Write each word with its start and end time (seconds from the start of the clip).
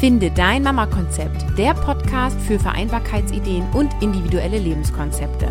Finde 0.00 0.30
dein 0.30 0.62
Mama-Konzept, 0.62 1.58
der 1.58 1.74
Podcast 1.74 2.40
für 2.42 2.60
Vereinbarkeitsideen 2.60 3.68
und 3.72 3.90
individuelle 4.00 4.56
Lebenskonzepte. 4.56 5.48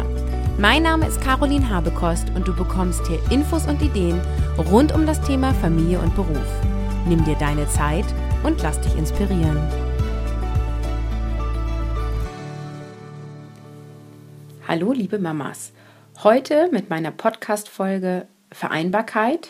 Mein 0.58 0.84
Name 0.84 1.06
ist 1.06 1.20
Caroline 1.20 1.70
Habekost 1.70 2.30
und 2.34 2.48
du 2.48 2.56
bekommst 2.56 3.06
hier 3.08 3.20
Infos 3.30 3.68
und 3.68 3.82
Ideen 3.82 4.22
rund 4.72 4.94
um 4.96 5.06
das 5.06 5.20
Thema 5.20 5.54
Familie 5.56 6.00
und 6.00 6.16
Beruf. 6.16 6.48
Nimm 7.10 7.26
dir 7.26 7.36
deine 7.36 7.68
Zeit 7.68 8.06
und 8.44 8.64
lass 8.64 8.80
dich 8.80 8.96
inspirieren. 8.96 9.60
Hallo 14.66 14.94
liebe 14.94 15.20
Mamas. 15.20 15.74
Heute 16.24 16.70
mit 16.72 16.90
meiner 16.90 17.12
Podcast-Folge 17.12 18.28
Vereinbarkeit 18.54 19.50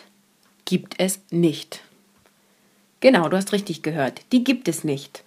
gibt 0.64 0.96
es 0.98 1.20
nicht. 1.30 1.87
Genau, 3.00 3.28
du 3.28 3.36
hast 3.36 3.52
richtig 3.52 3.82
gehört. 3.82 4.22
Die 4.32 4.42
gibt 4.42 4.68
es 4.68 4.82
nicht. 4.84 5.22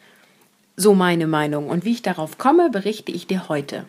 So 0.76 0.94
meine 0.94 1.28
Meinung. 1.28 1.70
Und 1.70 1.86
wie 1.86 1.92
ich 1.92 2.02
darauf 2.02 2.38
komme, 2.38 2.70
berichte 2.70 3.12
ich 3.12 3.28
dir 3.28 3.50
heute. 3.50 3.86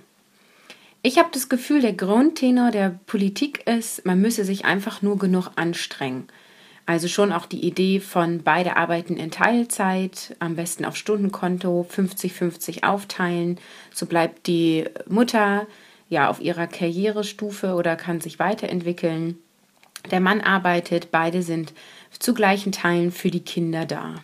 Ich 1.02 1.18
habe 1.18 1.30
das 1.32 1.48
Gefühl, 1.48 1.80
der 1.80 1.94
Grundtenor 1.94 2.70
der 2.70 3.00
Politik 3.06 3.66
ist, 3.66 4.06
man 4.06 4.20
müsse 4.20 4.44
sich 4.44 4.64
einfach 4.64 5.02
nur 5.02 5.18
genug 5.18 5.50
anstrengen. 5.56 6.28
Also 6.86 7.08
schon 7.08 7.32
auch 7.32 7.46
die 7.46 7.64
Idee 7.64 7.98
von 7.98 8.42
beide 8.42 8.76
arbeiten 8.76 9.16
in 9.16 9.30
Teilzeit, 9.30 10.36
am 10.38 10.54
besten 10.54 10.84
auf 10.84 10.96
Stundenkonto, 10.96 11.86
50-50 11.90 12.84
aufteilen. 12.84 13.58
So 13.92 14.06
bleibt 14.06 14.46
die 14.46 14.84
Mutter 15.08 15.66
ja 16.08 16.28
auf 16.28 16.40
ihrer 16.40 16.66
Karrierestufe 16.66 17.74
oder 17.74 17.96
kann 17.96 18.20
sich 18.20 18.38
weiterentwickeln. 18.38 19.38
Der 20.10 20.20
Mann 20.20 20.40
arbeitet, 20.40 21.10
beide 21.10 21.42
sind 21.42 21.72
zu 22.18 22.34
gleichen 22.34 22.72
Teilen 22.72 23.12
für 23.12 23.30
die 23.30 23.40
Kinder 23.40 23.84
da. 23.84 24.16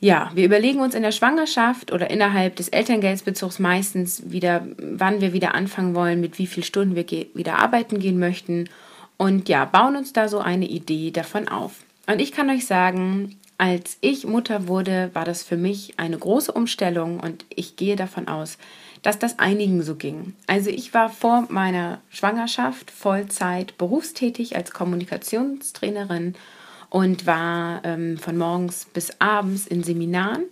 Ja, 0.00 0.32
wir 0.34 0.44
überlegen 0.44 0.80
uns 0.80 0.96
in 0.96 1.02
der 1.02 1.12
Schwangerschaft 1.12 1.92
oder 1.92 2.10
innerhalb 2.10 2.56
des 2.56 2.68
Elterngeldsbezugs 2.68 3.60
meistens 3.60 4.32
wieder, 4.32 4.66
wann 4.76 5.20
wir 5.20 5.32
wieder 5.32 5.54
anfangen 5.54 5.94
wollen, 5.94 6.20
mit 6.20 6.38
wie 6.38 6.48
vielen 6.48 6.64
Stunden 6.64 6.96
wir 6.96 7.06
wieder 7.34 7.60
arbeiten 7.60 8.00
gehen 8.00 8.18
möchten 8.18 8.68
und 9.16 9.48
ja, 9.48 9.64
bauen 9.64 9.94
uns 9.94 10.12
da 10.12 10.26
so 10.26 10.40
eine 10.40 10.66
Idee 10.66 11.12
davon 11.12 11.46
auf. 11.46 11.84
Und 12.08 12.20
ich 12.20 12.32
kann 12.32 12.50
euch 12.50 12.66
sagen, 12.66 13.36
als 13.58 13.96
ich 14.00 14.26
Mutter 14.26 14.66
wurde, 14.66 15.10
war 15.12 15.24
das 15.24 15.44
für 15.44 15.56
mich 15.56 15.94
eine 15.98 16.18
große 16.18 16.50
Umstellung 16.50 17.20
und 17.20 17.44
ich 17.54 17.76
gehe 17.76 17.94
davon 17.94 18.26
aus, 18.26 18.58
dass 19.02 19.20
das 19.20 19.38
einigen 19.38 19.82
so 19.82 19.94
ging. 19.94 20.34
Also 20.48 20.70
ich 20.70 20.94
war 20.94 21.10
vor 21.10 21.46
meiner 21.48 22.00
Schwangerschaft 22.10 22.90
Vollzeit 22.90 23.78
berufstätig 23.78 24.56
als 24.56 24.72
Kommunikationstrainerin 24.72 26.34
und 26.92 27.24
war 27.24 27.80
ähm, 27.84 28.18
von 28.18 28.36
morgens 28.36 28.84
bis 28.84 29.18
abends 29.18 29.66
in 29.66 29.82
Seminaren 29.82 30.44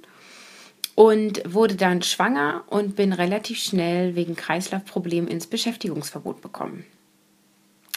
und 0.95 1.43
wurde 1.45 1.75
dann 1.75 2.01
schwanger 2.01 2.65
und 2.67 2.97
bin 2.97 3.13
relativ 3.13 3.59
schnell 3.59 4.17
wegen 4.17 4.37
Kreislaufproblemen 4.37 5.29
ins 5.29 5.47
Beschäftigungsverbot 5.47 6.41
bekommen. 6.41 6.87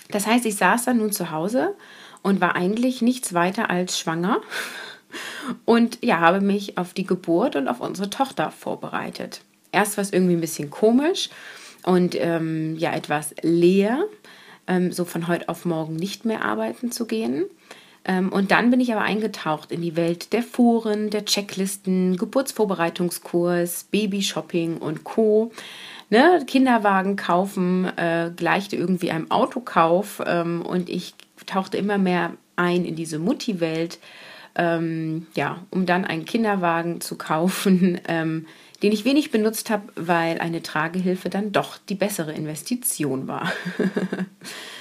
Das 0.09 0.27
heißt, 0.27 0.45
ich 0.45 0.57
saß 0.57 0.83
dann 0.83 0.97
nun 0.97 1.13
zu 1.13 1.31
Hause 1.31 1.73
und 2.21 2.41
war 2.41 2.57
eigentlich 2.57 3.01
nichts 3.01 3.33
weiter 3.33 3.69
als 3.69 3.97
schwanger 3.97 4.41
und 5.63 5.99
ja, 6.03 6.19
habe 6.19 6.41
mich 6.41 6.77
auf 6.77 6.93
die 6.93 7.05
Geburt 7.05 7.55
und 7.55 7.69
auf 7.69 7.79
unsere 7.79 8.09
Tochter 8.09 8.51
vorbereitet. 8.51 9.39
Erst 9.71 9.95
war 9.95 10.01
es 10.01 10.11
irgendwie 10.11 10.35
ein 10.35 10.41
bisschen 10.41 10.69
komisch 10.69 11.29
und 11.83 12.13
ähm, 12.19 12.75
ja, 12.77 12.91
etwas 12.93 13.33
leer, 13.41 14.03
ähm, 14.67 14.91
so 14.91 15.05
von 15.05 15.29
heute 15.29 15.47
auf 15.47 15.63
morgen 15.63 15.95
nicht 15.95 16.25
mehr 16.25 16.43
arbeiten 16.43 16.91
zu 16.91 17.05
gehen. 17.05 17.45
Ähm, 18.05 18.31
und 18.31 18.51
dann 18.51 18.69
bin 18.69 18.81
ich 18.81 18.91
aber 18.91 19.01
eingetaucht 19.01 19.71
in 19.71 19.81
die 19.81 19.95
Welt 19.95 20.33
der 20.33 20.43
Foren, 20.43 21.09
der 21.09 21.25
Checklisten, 21.25 22.17
Geburtsvorbereitungskurs, 22.17 23.85
Babyshopping 23.85 24.77
und 24.77 25.03
Co. 25.03 25.51
Ne, 26.09 26.43
Kinderwagen 26.45 27.15
kaufen 27.15 27.85
äh, 27.97 28.31
gleichte 28.35 28.75
irgendwie 28.75 29.09
einem 29.09 29.31
Autokauf 29.31 30.21
ähm, 30.25 30.61
und 30.61 30.89
ich 30.89 31.15
tauchte 31.45 31.77
immer 31.77 31.97
mehr 31.97 32.33
ein 32.55 32.85
in 32.85 32.95
diese 32.95 33.19
Mutti-Welt, 33.19 33.99
ähm, 34.55 35.25
ja, 35.35 35.63
um 35.71 35.85
dann 35.85 36.05
einen 36.05 36.25
Kinderwagen 36.25 37.01
zu 37.01 37.17
kaufen, 37.17 37.99
ähm, 38.07 38.47
den 38.83 38.91
ich 38.91 39.05
wenig 39.05 39.31
benutzt 39.31 39.69
habe, 39.69 39.83
weil 39.95 40.39
eine 40.39 40.61
Tragehilfe 40.61 41.29
dann 41.29 41.53
doch 41.53 41.77
die 41.89 41.95
bessere 41.95 42.33
Investition 42.33 43.27
war. 43.27 43.51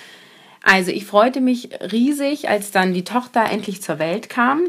Also 0.62 0.90
ich 0.90 1.06
freute 1.06 1.40
mich 1.40 1.70
riesig, 1.92 2.48
als 2.48 2.70
dann 2.70 2.94
die 2.94 3.04
Tochter 3.04 3.50
endlich 3.50 3.82
zur 3.82 3.98
Welt 3.98 4.28
kam. 4.28 4.62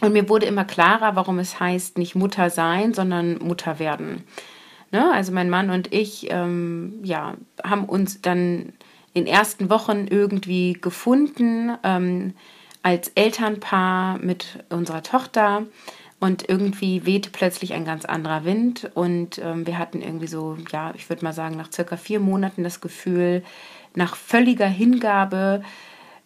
Und 0.00 0.12
mir 0.12 0.28
wurde 0.28 0.46
immer 0.46 0.64
klarer, 0.64 1.16
warum 1.16 1.38
es 1.38 1.60
heißt, 1.60 1.98
nicht 1.98 2.14
Mutter 2.14 2.50
sein, 2.50 2.94
sondern 2.94 3.38
Mutter 3.38 3.78
werden. 3.78 4.24
Ne? 4.92 5.10
Also 5.12 5.32
mein 5.32 5.50
Mann 5.50 5.70
und 5.70 5.92
ich 5.92 6.30
ähm, 6.30 7.00
ja, 7.02 7.34
haben 7.62 7.84
uns 7.84 8.20
dann 8.20 8.72
in 9.12 9.24
den 9.24 9.26
ersten 9.26 9.70
Wochen 9.70 10.06
irgendwie 10.08 10.74
gefunden 10.74 11.76
ähm, 11.82 12.34
als 12.82 13.08
Elternpaar 13.14 14.18
mit 14.18 14.64
unserer 14.70 15.02
Tochter. 15.02 15.66
Und 16.18 16.46
irgendwie 16.48 17.06
wehte 17.06 17.30
plötzlich 17.30 17.72
ein 17.72 17.86
ganz 17.86 18.04
anderer 18.04 18.44
Wind. 18.44 18.90
Und 18.94 19.38
ähm, 19.38 19.66
wir 19.66 19.78
hatten 19.78 20.02
irgendwie 20.02 20.26
so, 20.26 20.56
ja, 20.70 20.92
ich 20.94 21.08
würde 21.08 21.24
mal 21.24 21.32
sagen, 21.32 21.56
nach 21.56 21.72
circa 21.72 21.96
vier 21.96 22.20
Monaten 22.20 22.62
das 22.62 22.80
Gefühl, 22.80 23.42
nach 23.94 24.16
völliger 24.16 24.68
Hingabe, 24.68 25.62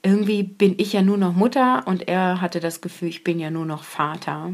irgendwie 0.02 0.42
bin 0.42 0.74
ich 0.78 0.92
ja 0.92 1.02
nur 1.02 1.16
noch 1.16 1.34
Mutter 1.34 1.82
und 1.86 2.08
er 2.08 2.40
hatte 2.40 2.60
das 2.60 2.80
Gefühl, 2.80 3.08
ich 3.08 3.24
bin 3.24 3.40
ja 3.40 3.50
nur 3.50 3.64
noch 3.64 3.84
Vater. 3.84 4.52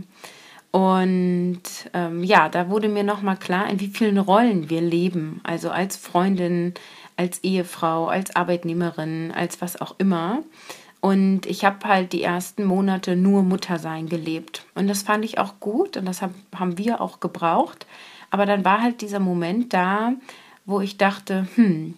Und 0.70 1.62
ähm, 1.94 2.22
ja, 2.22 2.48
da 2.48 2.68
wurde 2.68 2.88
mir 2.88 3.02
nochmal 3.02 3.36
klar, 3.36 3.68
in 3.68 3.80
wie 3.80 3.88
vielen 3.88 4.18
Rollen 4.18 4.70
wir 4.70 4.80
leben. 4.80 5.40
Also 5.42 5.70
als 5.70 5.96
Freundin, 5.96 6.74
als 7.16 7.42
Ehefrau, 7.42 8.06
als 8.06 8.36
Arbeitnehmerin, 8.36 9.32
als 9.34 9.60
was 9.60 9.80
auch 9.80 9.96
immer. 9.98 10.44
Und 11.00 11.46
ich 11.46 11.64
habe 11.64 11.88
halt 11.88 12.12
die 12.12 12.22
ersten 12.22 12.64
Monate 12.64 13.16
nur 13.16 13.42
Muttersein 13.42 14.08
gelebt. 14.08 14.64
Und 14.74 14.86
das 14.86 15.02
fand 15.02 15.24
ich 15.24 15.38
auch 15.38 15.58
gut 15.58 15.96
und 15.96 16.04
das 16.04 16.22
hab, 16.22 16.30
haben 16.54 16.78
wir 16.78 17.00
auch 17.00 17.18
gebraucht. 17.18 17.86
Aber 18.30 18.46
dann 18.46 18.64
war 18.64 18.80
halt 18.80 19.00
dieser 19.00 19.18
Moment 19.18 19.72
da, 19.72 20.12
wo 20.66 20.80
ich 20.80 20.98
dachte, 20.98 21.48
hm, 21.56 21.94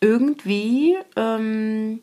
irgendwie 0.00 0.96
ähm, 1.16 2.00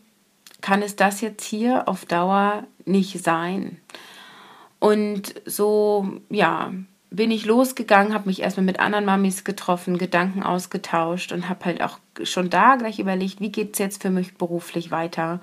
kann 0.61 0.81
es 0.81 0.95
das 0.95 1.21
jetzt 1.21 1.43
hier 1.43 1.87
auf 1.87 2.05
Dauer 2.05 2.65
nicht 2.85 3.23
sein. 3.23 3.77
Und 4.79 5.35
so, 5.45 6.19
ja, 6.29 6.71
bin 7.09 7.31
ich 7.31 7.45
losgegangen, 7.45 8.13
habe 8.13 8.27
mich 8.27 8.41
erstmal 8.41 8.65
mit 8.65 8.79
anderen 8.79 9.05
Mamis 9.05 9.43
getroffen, 9.43 9.97
Gedanken 9.97 10.43
ausgetauscht 10.43 11.31
und 11.31 11.49
habe 11.49 11.65
halt 11.65 11.81
auch 11.81 11.99
schon 12.23 12.49
da 12.49 12.75
gleich 12.75 12.99
überlegt, 12.99 13.39
wie 13.39 13.51
geht 13.51 13.73
es 13.73 13.79
jetzt 13.79 14.01
für 14.01 14.09
mich 14.09 14.35
beruflich 14.35 14.91
weiter. 14.91 15.39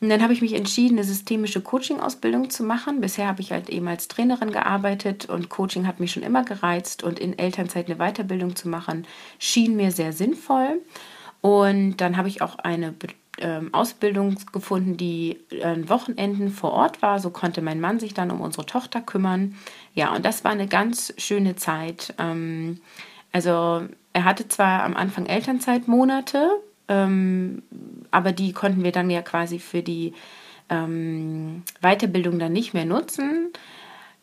Und 0.00 0.10
dann 0.10 0.22
habe 0.22 0.32
ich 0.32 0.42
mich 0.42 0.54
entschieden, 0.54 0.96
eine 0.96 1.06
systemische 1.06 1.60
Coaching-Ausbildung 1.60 2.50
zu 2.50 2.62
machen. 2.62 3.00
Bisher 3.00 3.26
habe 3.26 3.40
ich 3.40 3.50
halt 3.50 3.68
eben 3.68 3.88
als 3.88 4.06
Trainerin 4.06 4.52
gearbeitet 4.52 5.28
und 5.28 5.48
Coaching 5.48 5.86
hat 5.88 5.98
mich 5.98 6.12
schon 6.12 6.22
immer 6.22 6.44
gereizt 6.44 7.02
und 7.02 7.18
in 7.18 7.36
Elternzeit 7.36 7.86
eine 7.86 7.96
Weiterbildung 7.96 8.54
zu 8.54 8.68
machen, 8.68 9.06
schien 9.38 9.76
mir 9.76 9.90
sehr 9.90 10.12
sinnvoll. 10.12 10.80
Und 11.40 11.98
dann 11.98 12.16
habe 12.16 12.28
ich 12.28 12.42
auch 12.42 12.58
eine 12.58 12.94
ähm, 13.38 13.72
Ausbildung 13.72 14.36
gefunden, 14.52 14.96
die 14.96 15.38
an 15.62 15.88
Wochenenden 15.88 16.50
vor 16.50 16.72
Ort 16.72 17.02
war. 17.02 17.20
So 17.20 17.30
konnte 17.30 17.62
mein 17.62 17.80
Mann 17.80 18.00
sich 18.00 18.14
dann 18.14 18.30
um 18.30 18.40
unsere 18.40 18.66
Tochter 18.66 19.00
kümmern. 19.00 19.54
Ja, 19.94 20.14
und 20.14 20.24
das 20.24 20.44
war 20.44 20.50
eine 20.50 20.66
ganz 20.66 21.14
schöne 21.18 21.56
Zeit. 21.56 22.14
Ähm, 22.18 22.80
also 23.32 23.82
er 24.12 24.24
hatte 24.24 24.48
zwar 24.48 24.82
am 24.82 24.96
Anfang 24.96 25.26
Elternzeitmonate, 25.26 26.50
ähm, 26.88 27.62
aber 28.10 28.32
die 28.32 28.52
konnten 28.52 28.82
wir 28.82 28.92
dann 28.92 29.10
ja 29.10 29.22
quasi 29.22 29.58
für 29.58 29.82
die 29.82 30.14
Weiterbildung 30.70 32.38
dann 32.38 32.52
nicht 32.52 32.74
mehr 32.74 32.84
nutzen. 32.84 33.54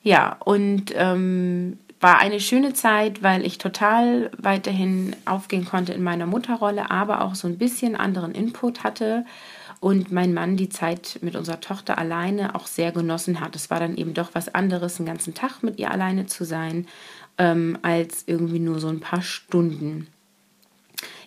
Ja, 0.03 0.37
und 0.45 0.93
ähm, 0.93 1.79
war 1.99 2.19
eine 2.19 2.39
schöne 2.39 2.73
Zeit, 2.73 3.23
weil 3.23 3.45
ich 3.45 3.57
total 3.57 4.31
weiterhin 4.37 5.15
aufgehen 5.25 5.65
konnte 5.65 5.93
in 5.93 6.03
meiner 6.03 6.25
Mutterrolle, 6.25 6.91
aber 6.91 7.21
auch 7.21 7.35
so 7.35 7.47
ein 7.47 7.57
bisschen 7.57 7.95
anderen 7.95 8.33
Input 8.33 8.83
hatte 8.83 9.25
und 9.79 10.11
mein 10.11 10.33
Mann 10.33 10.57
die 10.57 10.69
Zeit 10.69 11.19
mit 11.21 11.35
unserer 11.35 11.61
Tochter 11.61 11.97
alleine 11.97 12.55
auch 12.55 12.67
sehr 12.67 12.91
genossen 12.91 13.39
hat. 13.39 13.55
Es 13.55 13.69
war 13.69 13.79
dann 13.79 13.97
eben 13.97 14.13
doch 14.13 14.29
was 14.33 14.53
anderes, 14.53 14.99
einen 14.99 15.07
ganzen 15.07 15.33
Tag 15.33 15.63
mit 15.63 15.79
ihr 15.79 15.91
alleine 15.91 16.25
zu 16.25 16.43
sein, 16.43 16.87
ähm, 17.37 17.77
als 17.81 18.23
irgendwie 18.27 18.59
nur 18.59 18.79
so 18.79 18.87
ein 18.87 18.99
paar 18.99 19.21
Stunden 19.21 20.07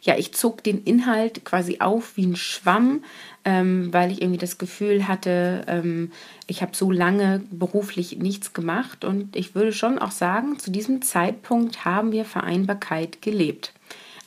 ja, 0.03 0.17
ich 0.17 0.35
zog 0.35 0.63
den 0.63 0.83
Inhalt 0.85 1.45
quasi 1.45 1.79
auf 1.81 2.17
wie 2.17 2.27
ein 2.27 2.37
Schwamm, 2.37 3.03
ähm, 3.45 3.93
weil 3.93 4.11
ich 4.13 4.21
irgendwie 4.21 4.39
das 4.39 4.59
Gefühl 4.59 5.09
hatte, 5.09 5.65
ähm, 5.67 6.13
ich 6.47 6.63
habe 6.63 6.75
so 6.75 6.91
lange 6.91 7.43
beruflich 7.51 8.19
nichts 8.19 8.53
gemacht 8.53 9.05
und 9.05 9.37
ich 9.37 9.55
würde 9.55 9.73
schon 9.73 9.99
auch 9.99 10.11
sagen, 10.11 10.59
zu 10.59 10.71
diesem 10.71 11.03
Zeitpunkt 11.03 11.85
haben 11.85 12.13
wir 12.13 12.25
Vereinbarkeit 12.25 13.23
gelebt. 13.23 13.73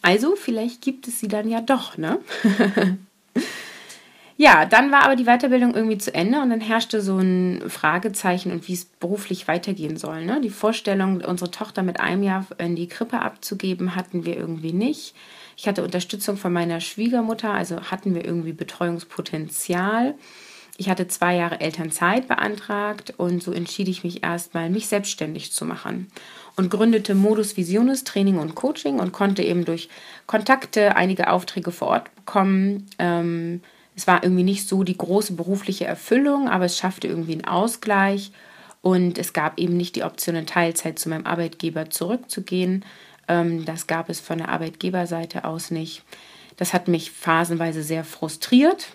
Also 0.01 0.35
vielleicht 0.35 0.81
gibt 0.81 1.07
es 1.07 1.19
sie 1.19 1.27
dann 1.27 1.49
ja 1.49 1.61
doch, 1.61 1.97
ne? 1.97 2.19
Ja, 4.41 4.65
dann 4.65 4.91
war 4.91 5.03
aber 5.03 5.15
die 5.15 5.25
Weiterbildung 5.25 5.75
irgendwie 5.75 5.99
zu 5.99 6.15
Ende 6.15 6.41
und 6.41 6.49
dann 6.49 6.61
herrschte 6.61 6.99
so 6.99 7.19
ein 7.19 7.61
Fragezeichen 7.69 8.51
und 8.51 8.67
wie 8.67 8.73
es 8.73 8.85
beruflich 8.85 9.47
weitergehen 9.47 9.97
soll. 9.97 10.25
Ne? 10.25 10.41
Die 10.41 10.49
Vorstellung, 10.49 11.21
unsere 11.21 11.51
Tochter 11.51 11.83
mit 11.83 11.99
einem 11.99 12.23
Jahr 12.23 12.47
in 12.57 12.75
die 12.75 12.87
Krippe 12.87 13.19
abzugeben, 13.19 13.95
hatten 13.95 14.25
wir 14.25 14.35
irgendwie 14.35 14.73
nicht. 14.73 15.13
Ich 15.57 15.67
hatte 15.67 15.83
Unterstützung 15.83 16.37
von 16.37 16.51
meiner 16.51 16.81
Schwiegermutter, 16.81 17.53
also 17.53 17.83
hatten 17.91 18.15
wir 18.15 18.25
irgendwie 18.25 18.53
Betreuungspotenzial. 18.53 20.15
Ich 20.75 20.89
hatte 20.89 21.07
zwei 21.07 21.35
Jahre 21.35 21.61
Elternzeit 21.61 22.27
beantragt 22.27 23.13
und 23.17 23.43
so 23.43 23.51
entschied 23.51 23.89
ich 23.89 24.03
mich 24.03 24.23
erstmal, 24.23 24.71
mich 24.71 24.87
selbstständig 24.87 25.51
zu 25.51 25.65
machen 25.65 26.07
und 26.55 26.71
gründete 26.71 27.13
Modus 27.13 27.57
Visionis 27.57 28.05
Training 28.05 28.39
und 28.39 28.55
Coaching 28.55 28.97
und 28.97 29.11
konnte 29.11 29.43
eben 29.43 29.65
durch 29.65 29.87
Kontakte 30.25 30.95
einige 30.95 31.29
Aufträge 31.29 31.71
vor 31.71 31.89
Ort 31.89 32.15
bekommen. 32.15 32.87
Ähm, 32.97 33.61
es 33.95 34.07
war 34.07 34.23
irgendwie 34.23 34.43
nicht 34.43 34.67
so 34.67 34.83
die 34.83 34.97
große 34.97 35.33
berufliche 35.33 35.85
Erfüllung, 35.85 36.49
aber 36.49 36.65
es 36.65 36.77
schaffte 36.77 37.07
irgendwie 37.07 37.33
einen 37.33 37.45
Ausgleich 37.45 38.31
und 38.81 39.17
es 39.17 39.33
gab 39.33 39.59
eben 39.59 39.77
nicht 39.77 39.95
die 39.95 40.03
Option, 40.03 40.35
in 40.35 40.47
Teilzeit 40.47 40.97
zu 40.97 41.09
meinem 41.09 41.25
Arbeitgeber 41.25 41.89
zurückzugehen. 41.89 42.85
Ähm, 43.27 43.65
das 43.65 43.87
gab 43.87 44.09
es 44.09 44.19
von 44.19 44.39
der 44.39 44.49
Arbeitgeberseite 44.49 45.45
aus 45.45 45.71
nicht. 45.71 46.03
Das 46.57 46.73
hat 46.73 46.87
mich 46.87 47.11
phasenweise 47.11 47.83
sehr 47.83 48.03
frustriert, 48.03 48.87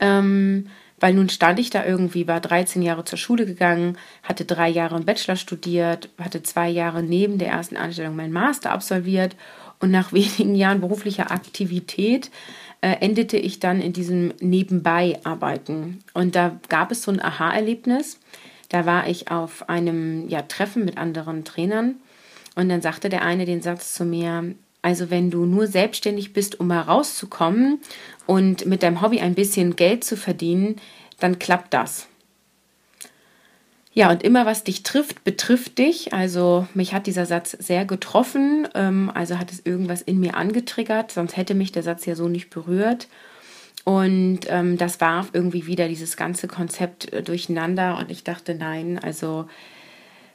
ähm, 0.00 0.68
weil 0.98 1.14
nun 1.14 1.28
stand 1.28 1.58
ich 1.58 1.70
da 1.70 1.84
irgendwie, 1.84 2.26
war 2.26 2.40
13 2.40 2.82
Jahre 2.82 3.04
zur 3.04 3.18
Schule 3.18 3.46
gegangen, 3.46 3.98
hatte 4.22 4.44
drei 4.44 4.68
Jahre 4.68 4.96
im 4.96 5.04
Bachelor 5.04 5.36
studiert, 5.36 6.08
hatte 6.18 6.42
zwei 6.42 6.68
Jahre 6.68 7.02
neben 7.02 7.38
der 7.38 7.48
ersten 7.48 7.76
Anstellung 7.76 8.16
meinen 8.16 8.32
Master 8.32 8.72
absolviert 8.72 9.36
und 9.80 9.90
nach 9.90 10.12
wenigen 10.12 10.54
Jahren 10.54 10.80
beruflicher 10.80 11.30
Aktivität 11.30 12.30
äh, 12.86 12.98
endete 13.00 13.36
ich 13.36 13.58
dann 13.58 13.80
in 13.80 13.92
diesem 13.92 14.32
Nebenbei-Arbeiten. 14.38 15.98
Und 16.14 16.36
da 16.36 16.60
gab 16.68 16.92
es 16.92 17.02
so 17.02 17.10
ein 17.10 17.20
Aha-Erlebnis. 17.20 18.20
Da 18.68 18.86
war 18.86 19.08
ich 19.08 19.28
auf 19.28 19.68
einem 19.68 20.28
ja, 20.28 20.42
Treffen 20.42 20.84
mit 20.84 20.96
anderen 20.96 21.44
Trainern 21.44 21.96
und 22.54 22.68
dann 22.68 22.82
sagte 22.82 23.08
der 23.08 23.22
eine 23.22 23.44
den 23.44 23.60
Satz 23.60 23.92
zu 23.92 24.04
mir, 24.04 24.54
also 24.82 25.10
wenn 25.10 25.32
du 25.32 25.46
nur 25.46 25.66
selbstständig 25.66 26.32
bist, 26.32 26.60
um 26.60 26.68
mal 26.68 26.80
rauszukommen 26.80 27.80
und 28.24 28.66
mit 28.66 28.84
deinem 28.84 29.02
Hobby 29.02 29.18
ein 29.18 29.34
bisschen 29.34 29.74
Geld 29.74 30.04
zu 30.04 30.16
verdienen, 30.16 30.76
dann 31.18 31.40
klappt 31.40 31.74
das. 31.74 32.06
Ja, 33.96 34.10
und 34.10 34.22
immer 34.22 34.44
was 34.44 34.62
dich 34.62 34.82
trifft, 34.82 35.24
betrifft 35.24 35.78
dich. 35.78 36.12
Also 36.12 36.68
mich 36.74 36.92
hat 36.92 37.06
dieser 37.06 37.24
Satz 37.24 37.52
sehr 37.52 37.86
getroffen. 37.86 38.68
Ähm, 38.74 39.10
also 39.14 39.38
hat 39.38 39.50
es 39.50 39.64
irgendwas 39.64 40.02
in 40.02 40.20
mir 40.20 40.36
angetriggert, 40.36 41.12
sonst 41.12 41.38
hätte 41.38 41.54
mich 41.54 41.72
der 41.72 41.82
Satz 41.82 42.04
ja 42.04 42.14
so 42.14 42.28
nicht 42.28 42.50
berührt. 42.50 43.08
Und 43.84 44.40
ähm, 44.48 44.76
das 44.76 45.00
warf 45.00 45.30
irgendwie 45.32 45.66
wieder 45.66 45.88
dieses 45.88 46.18
ganze 46.18 46.46
Konzept 46.46 47.10
äh, 47.10 47.22
durcheinander. 47.22 47.96
Und 47.96 48.10
ich 48.10 48.22
dachte, 48.22 48.54
nein, 48.54 49.00
also 49.02 49.48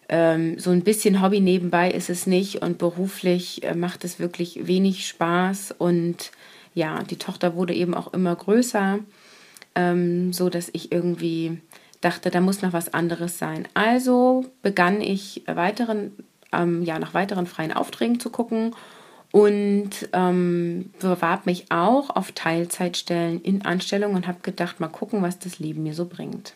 ähm, 0.10 0.58
so 0.58 0.72
ein 0.72 0.82
bisschen 0.84 1.22
Hobby 1.22 1.40
nebenbei 1.40 1.92
ist 1.92 2.10
es 2.10 2.26
nicht. 2.26 2.64
Und 2.64 2.80
beruflich 2.80 3.62
äh, 3.64 3.76
macht 3.76 4.04
es 4.04 4.18
wirklich 4.18 4.66
wenig 4.66 5.06
Spaß. 5.06 5.76
Und 5.78 6.32
ja, 6.74 7.04
die 7.04 7.18
Tochter 7.18 7.54
wurde 7.54 7.76
eben 7.76 7.94
auch 7.94 8.12
immer 8.12 8.36
größer, 8.36 8.98
ähm, 9.76 10.34
so 10.34 10.50
dass 10.50 10.72
ich 10.74 10.92
irgendwie 10.92 11.60
dachte, 12.02 12.32
da 12.32 12.42
muss 12.42 12.62
noch 12.62 12.74
was 12.74 12.94
anderes 12.94 13.38
sein. 13.38 13.68
Also 13.74 14.46
begann 14.62 15.02
ich 15.02 15.44
weiteren, 15.46 16.12
ähm, 16.52 16.84
ja, 16.84 17.00
nach 17.00 17.14
weiteren 17.14 17.46
freien 17.46 17.72
Aufträgen 17.72 18.20
zu 18.20 18.30
gucken 18.30 18.76
und 19.32 20.10
ähm, 20.12 20.92
bewarb 21.00 21.46
mich 21.46 21.72
auch 21.72 22.10
auf 22.10 22.32
Teilzeitstellen 22.34 23.42
in 23.42 23.64
Anstellung 23.64 24.16
und 24.16 24.28
habe 24.28 24.40
gedacht, 24.42 24.80
mal 24.80 24.88
gucken, 24.88 25.22
was 25.22 25.40
das 25.40 25.60
Leben 25.60 25.84
mir 25.84 25.94
so 25.94 26.06
bringt. 26.06 26.54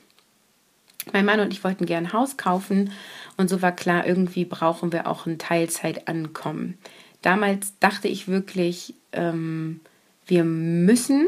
Mein 1.13 1.25
Mann 1.25 1.39
und 1.39 1.53
ich 1.53 1.63
wollten 1.63 1.85
gerne 1.85 2.07
ein 2.07 2.13
Haus 2.13 2.35
kaufen 2.35 2.91
und 3.37 3.49
so 3.49 3.61
war 3.61 3.71
klar, 3.71 4.07
irgendwie 4.07 4.43
brauchen 4.43 4.91
wir 4.91 5.07
auch 5.07 5.27
ein 5.27 5.37
Teilzeitankommen. 5.37 6.77
Damals 7.21 7.73
dachte 7.79 8.07
ich 8.07 8.27
wirklich, 8.27 8.95
ähm, 9.11 9.81
wir 10.25 10.43
müssen 10.43 11.27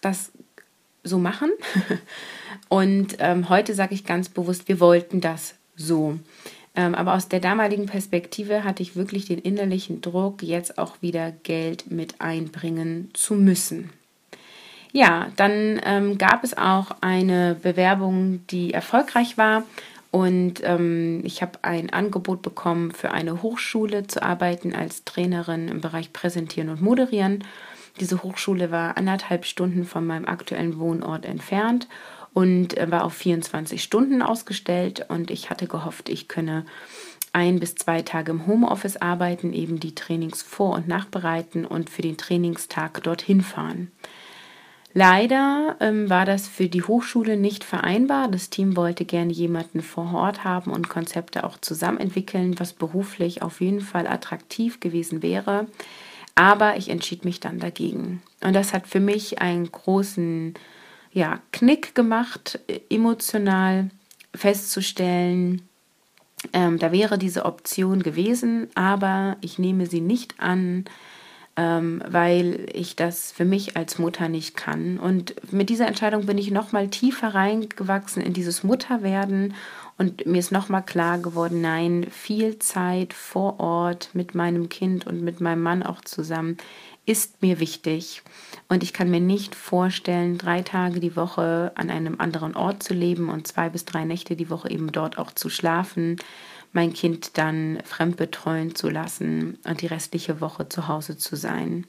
das 0.00 0.32
so 1.04 1.18
machen. 1.18 1.52
Und 2.68 3.16
ähm, 3.20 3.48
heute 3.48 3.74
sage 3.74 3.94
ich 3.94 4.04
ganz 4.04 4.28
bewusst, 4.28 4.68
wir 4.68 4.80
wollten 4.80 5.20
das 5.20 5.54
so. 5.76 6.18
Ähm, 6.74 6.94
aber 6.94 7.14
aus 7.14 7.28
der 7.28 7.40
damaligen 7.40 7.86
Perspektive 7.86 8.64
hatte 8.64 8.82
ich 8.82 8.96
wirklich 8.96 9.26
den 9.26 9.38
innerlichen 9.38 10.00
Druck, 10.00 10.42
jetzt 10.42 10.78
auch 10.78 11.00
wieder 11.00 11.30
Geld 11.30 11.90
mit 11.90 12.20
einbringen 12.20 13.10
zu 13.12 13.34
müssen. 13.34 13.90
Ja, 14.92 15.28
dann 15.36 15.80
ähm, 15.84 16.18
gab 16.18 16.44
es 16.44 16.56
auch 16.56 16.92
eine 17.00 17.56
Bewerbung, 17.60 18.46
die 18.48 18.72
erfolgreich 18.72 19.36
war. 19.36 19.64
Und 20.10 20.62
ähm, 20.62 21.22
ich 21.24 21.42
habe 21.42 21.58
ein 21.62 21.92
Angebot 21.92 22.42
bekommen, 22.42 22.92
für 22.92 23.10
eine 23.10 23.42
Hochschule 23.42 24.06
zu 24.06 24.22
arbeiten 24.22 24.72
als 24.72 25.02
Trainerin 25.04 25.66
im 25.66 25.80
Bereich 25.80 26.12
Präsentieren 26.12 26.68
und 26.68 26.80
Moderieren. 26.80 27.42
Diese 28.00 28.22
Hochschule 28.22 28.70
war 28.70 28.96
anderthalb 28.96 29.44
Stunden 29.44 29.84
von 29.84 30.06
meinem 30.06 30.26
aktuellen 30.26 30.78
Wohnort 30.78 31.24
entfernt 31.24 31.88
und 32.32 32.76
äh, 32.76 32.90
war 32.90 33.04
auf 33.04 33.14
24 33.14 33.82
Stunden 33.82 34.20
ausgestellt 34.20 35.06
und 35.08 35.30
ich 35.30 35.50
hatte 35.50 35.66
gehofft, 35.66 36.08
ich 36.08 36.28
könne 36.28 36.66
ein 37.32 37.58
bis 37.58 37.74
zwei 37.74 38.02
Tage 38.02 38.30
im 38.30 38.46
Homeoffice 38.46 38.96
arbeiten, 38.96 39.52
eben 39.52 39.80
die 39.80 39.94
Trainings 39.94 40.42
vor- 40.42 40.74
und 40.74 40.88
nachbereiten 40.88 41.64
und 41.64 41.90
für 41.90 42.02
den 42.02 42.16
Trainingstag 42.16 43.02
dorthin 43.02 43.42
fahren. 43.42 43.90
Leider 44.96 45.76
ähm, 45.80 46.08
war 46.08 46.24
das 46.24 46.46
für 46.46 46.68
die 46.68 46.84
Hochschule 46.84 47.36
nicht 47.36 47.64
vereinbar. 47.64 48.28
Das 48.28 48.50
Team 48.50 48.76
wollte 48.76 49.04
gerne 49.04 49.32
jemanden 49.32 49.82
vor 49.82 50.14
Ort 50.14 50.44
haben 50.44 50.70
und 50.70 50.88
Konzepte 50.88 51.42
auch 51.42 51.58
zusammen 51.58 51.98
entwickeln, 51.98 52.60
was 52.60 52.72
beruflich 52.72 53.42
auf 53.42 53.60
jeden 53.60 53.80
Fall 53.80 54.06
attraktiv 54.06 54.78
gewesen 54.78 55.20
wäre. 55.20 55.66
Aber 56.34 56.76
ich 56.76 56.88
entschied 56.88 57.24
mich 57.24 57.40
dann 57.40 57.58
dagegen. 57.58 58.22
Und 58.42 58.54
das 58.54 58.72
hat 58.72 58.86
für 58.86 59.00
mich 59.00 59.40
einen 59.40 59.70
großen 59.70 60.54
ja, 61.12 61.40
Knick 61.52 61.94
gemacht, 61.94 62.58
emotional 62.90 63.90
festzustellen, 64.34 65.68
ähm, 66.52 66.78
da 66.78 66.92
wäre 66.92 67.18
diese 67.18 67.44
Option 67.44 68.02
gewesen, 68.02 68.68
aber 68.74 69.36
ich 69.40 69.58
nehme 69.58 69.86
sie 69.86 70.00
nicht 70.00 70.40
an, 70.40 70.84
ähm, 71.56 72.02
weil 72.06 72.66
ich 72.72 72.96
das 72.96 73.32
für 73.32 73.44
mich 73.44 73.76
als 73.76 73.98
Mutter 73.98 74.28
nicht 74.28 74.56
kann. 74.56 74.98
Und 74.98 75.34
mit 75.52 75.70
dieser 75.70 75.86
Entscheidung 75.86 76.26
bin 76.26 76.36
ich 76.36 76.50
nochmal 76.50 76.88
tiefer 76.88 77.28
reingewachsen 77.34 78.22
in 78.22 78.32
dieses 78.32 78.64
Mutterwerden 78.64 79.54
und 79.96 80.26
mir 80.26 80.38
ist 80.38 80.52
nochmal 80.52 80.84
klar 80.84 81.18
geworden, 81.18 81.60
nein, 81.60 82.06
viel 82.10 82.58
Zeit 82.58 83.12
vor 83.12 83.60
Ort 83.60 84.10
mit 84.12 84.34
meinem 84.34 84.68
Kind 84.68 85.06
und 85.06 85.22
mit 85.22 85.40
meinem 85.40 85.62
Mann 85.62 85.82
auch 85.82 86.00
zusammen 86.00 86.56
ist 87.06 87.42
mir 87.42 87.60
wichtig. 87.60 88.22
Und 88.68 88.82
ich 88.82 88.92
kann 88.92 89.10
mir 89.10 89.20
nicht 89.20 89.54
vorstellen, 89.54 90.38
drei 90.38 90.62
Tage 90.62 91.00
die 91.00 91.16
Woche 91.16 91.72
an 91.74 91.90
einem 91.90 92.20
anderen 92.20 92.56
Ort 92.56 92.82
zu 92.82 92.94
leben 92.94 93.28
und 93.28 93.46
zwei 93.46 93.68
bis 93.68 93.84
drei 93.84 94.04
Nächte 94.04 94.36
die 94.36 94.50
Woche 94.50 94.70
eben 94.70 94.90
dort 94.90 95.18
auch 95.18 95.30
zu 95.32 95.50
schlafen, 95.50 96.16
mein 96.72 96.92
Kind 96.92 97.38
dann 97.38 97.78
fremdbetreuen 97.84 98.74
zu 98.74 98.88
lassen 98.88 99.58
und 99.64 99.80
die 99.82 99.86
restliche 99.86 100.40
Woche 100.40 100.68
zu 100.68 100.88
Hause 100.88 101.16
zu 101.16 101.36
sein. 101.36 101.86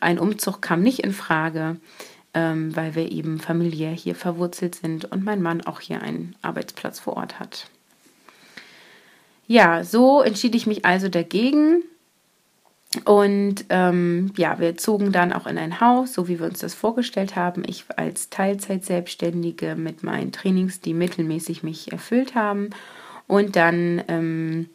Ein 0.00 0.18
Umzug 0.18 0.60
kam 0.60 0.82
nicht 0.82 1.00
in 1.00 1.12
Frage, 1.12 1.76
ähm, 2.34 2.74
weil 2.76 2.94
wir 2.94 3.10
eben 3.10 3.38
familiär 3.38 3.92
hier 3.92 4.14
verwurzelt 4.14 4.74
sind 4.74 5.04
und 5.06 5.24
mein 5.24 5.42
Mann 5.42 5.62
auch 5.62 5.80
hier 5.80 6.02
einen 6.02 6.36
Arbeitsplatz 6.42 7.00
vor 7.00 7.16
Ort 7.16 7.40
hat. 7.40 7.68
Ja, 9.46 9.84
so 9.84 10.22
entschied 10.22 10.54
ich 10.54 10.66
mich 10.66 10.84
also 10.84 11.08
dagegen 11.08 11.82
und 13.04 13.64
ähm, 13.70 14.32
ja, 14.36 14.58
wir 14.60 14.76
zogen 14.76 15.10
dann 15.10 15.32
auch 15.32 15.46
in 15.46 15.58
ein 15.58 15.80
Haus, 15.80 16.14
so 16.14 16.28
wie 16.28 16.38
wir 16.38 16.46
uns 16.46 16.60
das 16.60 16.74
vorgestellt 16.74 17.34
haben. 17.34 17.64
Ich 17.66 17.84
als 17.96 18.30
Teilzeit-Selbstständige 18.30 19.74
mit 19.74 20.04
meinen 20.04 20.30
Trainings, 20.30 20.80
die 20.80 20.94
mittelmäßig 20.94 21.62
mich 21.64 21.90
erfüllt 21.90 22.34
haben. 22.34 22.70
Und 23.26 23.56
dann 23.56 24.02
ähm, 24.06 24.68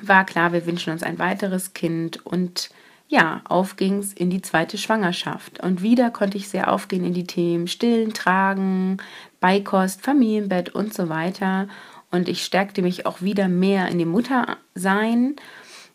war 0.00 0.24
klar, 0.24 0.52
wir 0.52 0.66
wünschen 0.66 0.92
uns 0.92 1.02
ein 1.02 1.18
weiteres 1.18 1.74
Kind. 1.74 2.24
Und 2.24 2.70
ja, 3.08 3.42
auf 3.44 3.76
ging 3.76 3.98
es 3.98 4.12
in 4.12 4.30
die 4.30 4.42
zweite 4.42 4.78
Schwangerschaft. 4.78 5.62
Und 5.62 5.82
wieder 5.82 6.10
konnte 6.10 6.36
ich 6.36 6.48
sehr 6.48 6.72
aufgehen 6.72 7.04
in 7.04 7.14
die 7.14 7.26
Themen 7.26 7.68
Stillen, 7.68 8.12
Tragen, 8.12 8.98
Beikost, 9.40 10.02
Familienbett 10.02 10.70
und 10.70 10.92
so 10.92 11.08
weiter. 11.08 11.68
Und 12.10 12.28
ich 12.28 12.44
stärkte 12.44 12.82
mich 12.82 13.06
auch 13.06 13.22
wieder 13.22 13.48
mehr 13.48 13.88
in 13.88 13.98
dem 13.98 14.08
Muttersein 14.08 15.36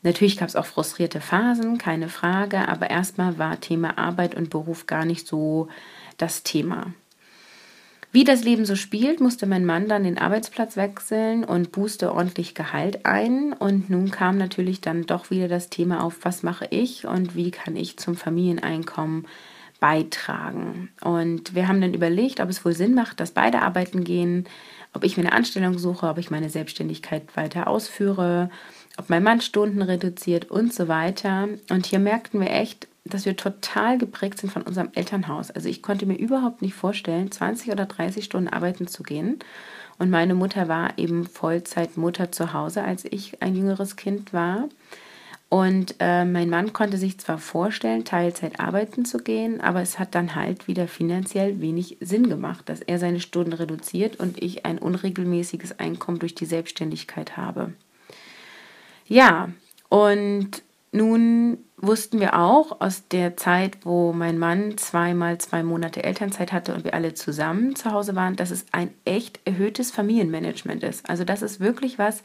Natürlich 0.03 0.37
gab 0.37 0.49
es 0.49 0.55
auch 0.55 0.65
frustrierte 0.65 1.21
Phasen, 1.21 1.77
keine 1.77 2.09
Frage, 2.09 2.67
aber 2.67 2.89
erstmal 2.89 3.37
war 3.37 3.59
Thema 3.59 3.97
Arbeit 3.97 4.33
und 4.35 4.49
Beruf 4.49 4.87
gar 4.87 5.05
nicht 5.05 5.27
so 5.27 5.67
das 6.17 6.43
Thema. 6.43 6.93
Wie 8.13 8.25
das 8.25 8.43
Leben 8.43 8.65
so 8.65 8.75
spielt, 8.75 9.21
musste 9.21 9.47
mein 9.47 9.65
Mann 9.65 9.87
dann 9.87 10.03
den 10.03 10.17
Arbeitsplatz 10.17 10.75
wechseln 10.75 11.45
und 11.45 11.71
booste 11.71 12.13
ordentlich 12.13 12.55
Gehalt 12.55 13.05
ein. 13.05 13.53
Und 13.53 13.89
nun 13.89 14.11
kam 14.11 14.37
natürlich 14.37 14.81
dann 14.81 15.05
doch 15.05 15.31
wieder 15.31 15.47
das 15.47 15.69
Thema 15.69 16.03
auf, 16.03 16.19
was 16.23 16.43
mache 16.43 16.67
ich 16.71 17.07
und 17.07 17.35
wie 17.35 17.51
kann 17.51 17.77
ich 17.77 17.97
zum 17.97 18.15
Familieneinkommen 18.17 19.27
beitragen. 19.79 20.89
Und 21.01 21.55
wir 21.55 21.69
haben 21.69 21.79
dann 21.79 21.93
überlegt, 21.93 22.41
ob 22.41 22.49
es 22.49 22.65
wohl 22.65 22.73
Sinn 22.73 22.93
macht, 22.93 23.21
dass 23.21 23.31
beide 23.31 23.61
arbeiten 23.61 24.03
gehen, 24.03 24.45
ob 24.93 25.05
ich 25.05 25.15
mir 25.15 25.23
eine 25.23 25.33
Anstellung 25.33 25.79
suche, 25.79 26.07
ob 26.07 26.17
ich 26.17 26.29
meine 26.29 26.49
Selbstständigkeit 26.49 27.37
weiter 27.37 27.67
ausführe, 27.67 28.49
ob 28.97 29.09
mein 29.09 29.23
Mann 29.23 29.39
Stunden 29.39 29.81
reduziert 29.81 30.51
und 30.51 30.73
so 30.73 30.89
weiter. 30.89 31.47
Und 31.69 31.85
hier 31.85 31.99
merkten 31.99 32.41
wir 32.41 32.51
echt, 32.51 32.89
dass 33.03 33.25
wir 33.25 33.35
total 33.35 33.97
geprägt 33.97 34.39
sind 34.39 34.51
von 34.51 34.61
unserem 34.61 34.89
Elternhaus. 34.93 35.51
Also 35.51 35.69
ich 35.69 35.81
konnte 35.81 36.05
mir 36.05 36.17
überhaupt 36.17 36.61
nicht 36.61 36.75
vorstellen, 36.75 37.31
20 37.31 37.71
oder 37.71 37.85
30 37.85 38.23
Stunden 38.23 38.47
arbeiten 38.47 38.87
zu 38.87 39.03
gehen. 39.03 39.39
Und 39.97 40.09
meine 40.09 40.35
Mutter 40.35 40.67
war 40.67 40.97
eben 40.97 41.25
Vollzeitmutter 41.25 42.31
zu 42.31 42.53
Hause, 42.53 42.83
als 42.83 43.05
ich 43.05 43.41
ein 43.41 43.55
jüngeres 43.55 43.95
Kind 43.95 44.33
war. 44.33 44.69
Und 45.49 45.95
äh, 45.99 46.23
mein 46.23 46.49
Mann 46.49 46.71
konnte 46.71 46.97
sich 46.97 47.19
zwar 47.19 47.37
vorstellen, 47.37 48.05
Teilzeit 48.05 48.61
arbeiten 48.61 49.03
zu 49.03 49.17
gehen, 49.17 49.59
aber 49.59 49.81
es 49.81 49.99
hat 49.99 50.15
dann 50.15 50.33
halt 50.35 50.69
wieder 50.69 50.87
finanziell 50.87 51.59
wenig 51.59 51.97
Sinn 51.99 52.29
gemacht, 52.29 52.69
dass 52.69 52.79
er 52.79 52.99
seine 52.99 53.19
Stunden 53.19 53.51
reduziert 53.51 54.17
und 54.17 54.41
ich 54.41 54.65
ein 54.65 54.77
unregelmäßiges 54.77 55.77
Einkommen 55.77 56.19
durch 56.19 56.35
die 56.35 56.45
Selbstständigkeit 56.45 57.35
habe. 57.35 57.73
Ja, 59.07 59.49
und 59.89 60.63
nun 60.91 61.59
wussten 61.77 62.19
wir 62.19 62.37
auch 62.37 62.81
aus 62.81 63.07
der 63.07 63.37
Zeit, 63.37 63.77
wo 63.85 64.13
mein 64.13 64.37
Mann 64.37 64.77
zweimal 64.77 65.37
zwei 65.39 65.63
Monate 65.63 66.03
Elternzeit 66.03 66.51
hatte 66.51 66.73
und 66.73 66.83
wir 66.83 66.93
alle 66.93 67.13
zusammen 67.13 67.75
zu 67.75 67.91
Hause 67.91 68.15
waren, 68.15 68.35
dass 68.35 68.51
es 68.51 68.65
ein 68.71 68.93
echt 69.05 69.39
erhöhtes 69.45 69.89
Familienmanagement 69.89 70.83
ist. 70.83 71.09
Also 71.09 71.23
das 71.23 71.41
ist 71.41 71.59
wirklich 71.59 71.97
was, 71.97 72.23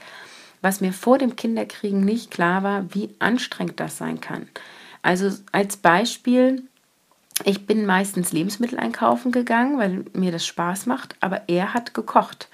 was 0.63 0.81
mir 0.81 0.93
vor 0.93 1.19
dem 1.19 1.37
Kinderkriegen 1.37 2.01
nicht 2.01 2.31
klar 2.31 2.63
war, 2.63 2.95
wie 2.95 3.11
anstrengend 3.19 3.79
das 3.79 3.99
sein 3.99 4.21
kann. 4.21 4.49
Also 5.01 5.31
als 5.53 5.77
Beispiel, 5.77 6.65
ich 7.45 7.67
bin 7.67 7.87
meistens 7.87 8.33
Lebensmittel 8.33 8.79
einkaufen 8.79 9.31
gegangen, 9.31 9.79
weil 9.79 10.05
mir 10.13 10.33
das 10.33 10.45
Spaß 10.45 10.87
macht, 10.87 11.15
aber 11.21 11.49
er 11.49 11.73
hat 11.73 11.95
gekocht. 11.95 12.49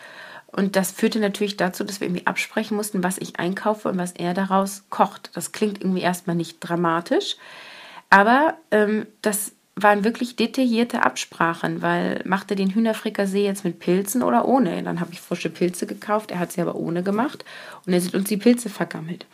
Und 0.52 0.76
das 0.76 0.92
führte 0.92 1.18
natürlich 1.18 1.56
dazu, 1.56 1.82
dass 1.82 2.00
wir 2.00 2.06
irgendwie 2.06 2.26
absprechen 2.26 2.76
mussten, 2.76 3.02
was 3.02 3.18
ich 3.18 3.40
einkaufe 3.40 3.88
und 3.88 3.98
was 3.98 4.12
er 4.12 4.34
daraus 4.34 4.84
kocht. 4.90 5.30
Das 5.34 5.52
klingt 5.52 5.80
irgendwie 5.80 6.02
erstmal 6.02 6.36
nicht 6.36 6.58
dramatisch, 6.60 7.36
aber 8.10 8.58
ähm, 8.70 9.06
das 9.22 9.52
waren 9.74 10.04
wirklich 10.04 10.36
detaillierte 10.36 11.02
Absprachen, 11.02 11.80
weil 11.80 12.20
machte 12.26 12.56
den 12.56 12.74
Hühnerfrikassee 12.74 13.44
jetzt 13.44 13.64
mit 13.64 13.78
Pilzen 13.78 14.22
oder 14.22 14.46
ohne. 14.46 14.82
Dann 14.82 15.00
habe 15.00 15.12
ich 15.12 15.20
frische 15.20 15.48
Pilze 15.48 15.86
gekauft, 15.86 16.30
er 16.30 16.38
hat 16.38 16.52
sie 16.52 16.60
aber 16.60 16.74
ohne 16.74 17.02
gemacht 17.02 17.44
und 17.86 17.94
er 17.94 18.00
sind 18.00 18.14
uns 18.14 18.28
die 18.28 18.36
Pilze 18.36 18.68
vergammelt. 18.68 19.24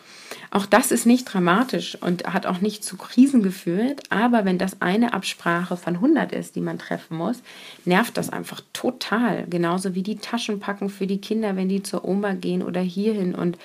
Auch 0.53 0.65
das 0.65 0.93
ist 0.93 1.07
nicht 1.07 1.25
dramatisch 1.25 1.97
und 2.01 2.33
hat 2.33 2.47
auch 2.47 2.61
nicht 2.61 2.85
zu 2.85 2.97
Krisen 2.97 3.43
geführt, 3.43 4.03
aber 4.11 4.45
wenn 4.45 4.59
das 4.59 4.81
eine 4.81 5.13
Absprache 5.13 5.77
von 5.77 5.97
100 5.97 6.31
ist, 6.33 6.55
die 6.55 6.61
man 6.61 6.79
treffen 6.79 7.17
muss, 7.17 7.43
nervt 7.85 8.17
das 8.17 8.31
einfach 8.31 8.63
total. 8.73 9.45
Genauso 9.49 9.97
wie 9.97 10.05
die 10.05 10.19
Taschen 10.19 10.61
packen 10.61 10.89
für 10.89 11.09
die 11.09 11.21
Kinder, 11.21 11.57
wenn 11.57 11.69
die 11.69 11.83
zur 11.83 12.05
Oma 12.05 12.35
gehen 12.35 12.63
oder 12.63 12.81
hierhin 12.81 13.35
und 13.35 13.59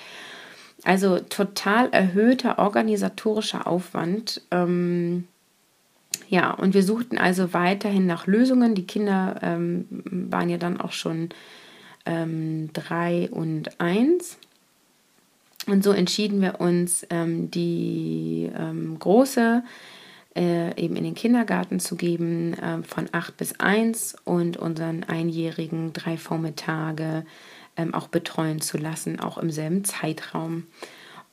also 0.82 1.20
total 1.20 1.88
erhöhter 1.90 2.58
organisatorischer 2.58 3.66
Aufwand. 3.66 4.42
Ähm, 4.50 5.28
ja, 6.28 6.52
und 6.52 6.74
wir 6.74 6.82
suchten 6.82 7.18
also 7.18 7.52
weiterhin 7.52 8.06
nach 8.06 8.26
Lösungen. 8.26 8.74
Die 8.74 8.86
Kinder 8.86 9.38
ähm, 9.42 9.86
waren 10.04 10.48
ja 10.48 10.58
dann 10.58 10.80
auch 10.80 10.92
schon 10.92 11.30
ähm, 12.06 12.70
drei 12.72 13.28
und 13.30 13.80
eins. 13.80 14.38
Und 15.66 15.82
so 15.82 15.92
entschieden 15.92 16.40
wir 16.40 16.60
uns, 16.60 17.06
ähm, 17.10 17.50
die 17.50 18.50
ähm, 18.56 18.98
große 18.98 19.62
äh, 20.36 20.80
eben 20.80 20.96
in 20.96 21.04
den 21.04 21.14
Kindergarten 21.14 21.80
zu 21.80 21.96
geben, 21.96 22.54
äh, 22.54 22.82
von 22.82 23.08
acht 23.12 23.36
bis 23.36 23.60
eins 23.60 24.16
und 24.24 24.56
unseren 24.56 25.04
Einjährigen 25.04 25.92
drei 25.92 26.16
Vormittage 26.16 27.24
ähm, 27.76 27.94
auch 27.94 28.08
betreuen 28.08 28.60
zu 28.60 28.76
lassen, 28.76 29.20
auch 29.20 29.38
im 29.38 29.50
selben 29.50 29.84
Zeitraum. 29.84 30.64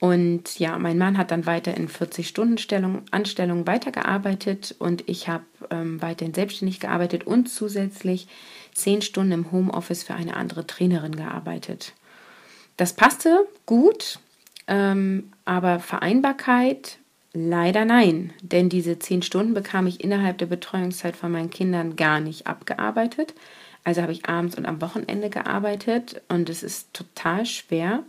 Und 0.01 0.57
ja, 0.57 0.79
mein 0.79 0.97
Mann 0.97 1.15
hat 1.15 1.29
dann 1.29 1.45
weiter 1.45 1.77
in 1.77 1.87
40-Stunden-Anstellungen 1.87 3.67
weitergearbeitet 3.67 4.73
und 4.79 5.07
ich 5.07 5.29
habe 5.29 5.43
ähm, 5.69 6.01
weiterhin 6.01 6.33
selbstständig 6.33 6.79
gearbeitet 6.79 7.27
und 7.27 7.47
zusätzlich 7.47 8.27
10 8.73 9.03
Stunden 9.03 9.31
im 9.31 9.51
Homeoffice 9.51 10.01
für 10.01 10.15
eine 10.15 10.35
andere 10.35 10.65
Trainerin 10.65 11.15
gearbeitet. 11.15 11.93
Das 12.77 12.93
passte 12.93 13.45
gut, 13.67 14.17
ähm, 14.65 15.31
aber 15.45 15.79
Vereinbarkeit 15.79 16.97
leider 17.33 17.85
nein, 17.85 18.33
denn 18.41 18.69
diese 18.69 18.97
10 18.97 19.21
Stunden 19.21 19.53
bekam 19.53 19.85
ich 19.85 20.03
innerhalb 20.03 20.39
der 20.39 20.47
Betreuungszeit 20.47 21.15
von 21.15 21.31
meinen 21.31 21.51
Kindern 21.51 21.95
gar 21.95 22.19
nicht 22.19 22.47
abgearbeitet. 22.47 23.35
Also 23.83 24.01
habe 24.01 24.13
ich 24.13 24.27
abends 24.27 24.57
und 24.57 24.65
am 24.65 24.81
Wochenende 24.81 25.29
gearbeitet 25.29 26.23
und 26.27 26.49
es 26.49 26.63
ist 26.63 26.91
total 26.91 27.45
schwer 27.45 28.03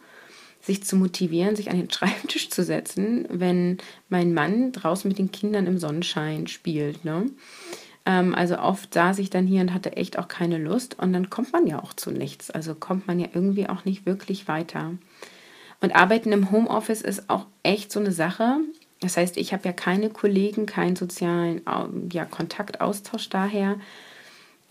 sich 0.62 0.85
zu 0.85 0.97
motivieren, 0.97 1.57
sich 1.57 1.71
an 1.71 1.76
den 1.76 1.90
Schreibtisch 1.92 2.49
zu 2.49 2.62
setzen, 2.64 3.26
wenn 3.28 3.78
mein 4.09 4.33
Mann 4.33 4.73
draußen 4.73 5.09
mit 5.09 5.19
den 5.19 5.33
Kindern 5.33 5.66
im 5.66 5.78
Sonnenschein 5.78 6.47
spielt. 6.47 7.04
Ne? 7.04 7.26
Ähm, 8.07 8.35
also 8.35 8.59
oft 8.59 8.95
saß 8.95 9.19
ich 9.19 9.31
dann 9.31 9.47
hier 9.47 9.61
und 9.61 9.75
hatte 9.75 9.97
echt 9.97 10.19
auch 10.19 10.28
keine 10.28 10.59
Lust 10.59 10.99
und 10.99 11.12
dann 11.12 11.31
kommt 11.31 11.52
man 11.52 11.66
ja 11.66 11.83
auch 11.83 11.92
zu 11.92 12.11
nichts. 12.11 12.50
Also 12.50 12.75
kommt 12.75 13.07
man 13.07 13.19
ja 13.19 13.28
irgendwie 13.35 13.69
auch 13.69 13.85
nicht 13.85 14.07
wirklich 14.07 14.49
weiter. 14.49 14.92
Und 15.81 15.95
Arbeiten 15.97 16.33
im 16.33 16.52
Homeoffice 16.52 17.02
ist 17.02 17.28
auch 17.28 17.47
echt 17.64 17.90
so 17.90 17.99
eine 17.99 18.12
Sache. 18.12 18.59
Das 19.00 19.16
heißt, 19.16 19.37
ich 19.37 19.52
habe 19.52 19.64
ja 19.64 19.73
keine 19.73 20.11
Kollegen, 20.11 20.64
keinen 20.64 20.95
sozialen 20.95 21.61
ja, 22.12 22.25
Kontaktaustausch 22.25 23.28
daher. 23.28 23.81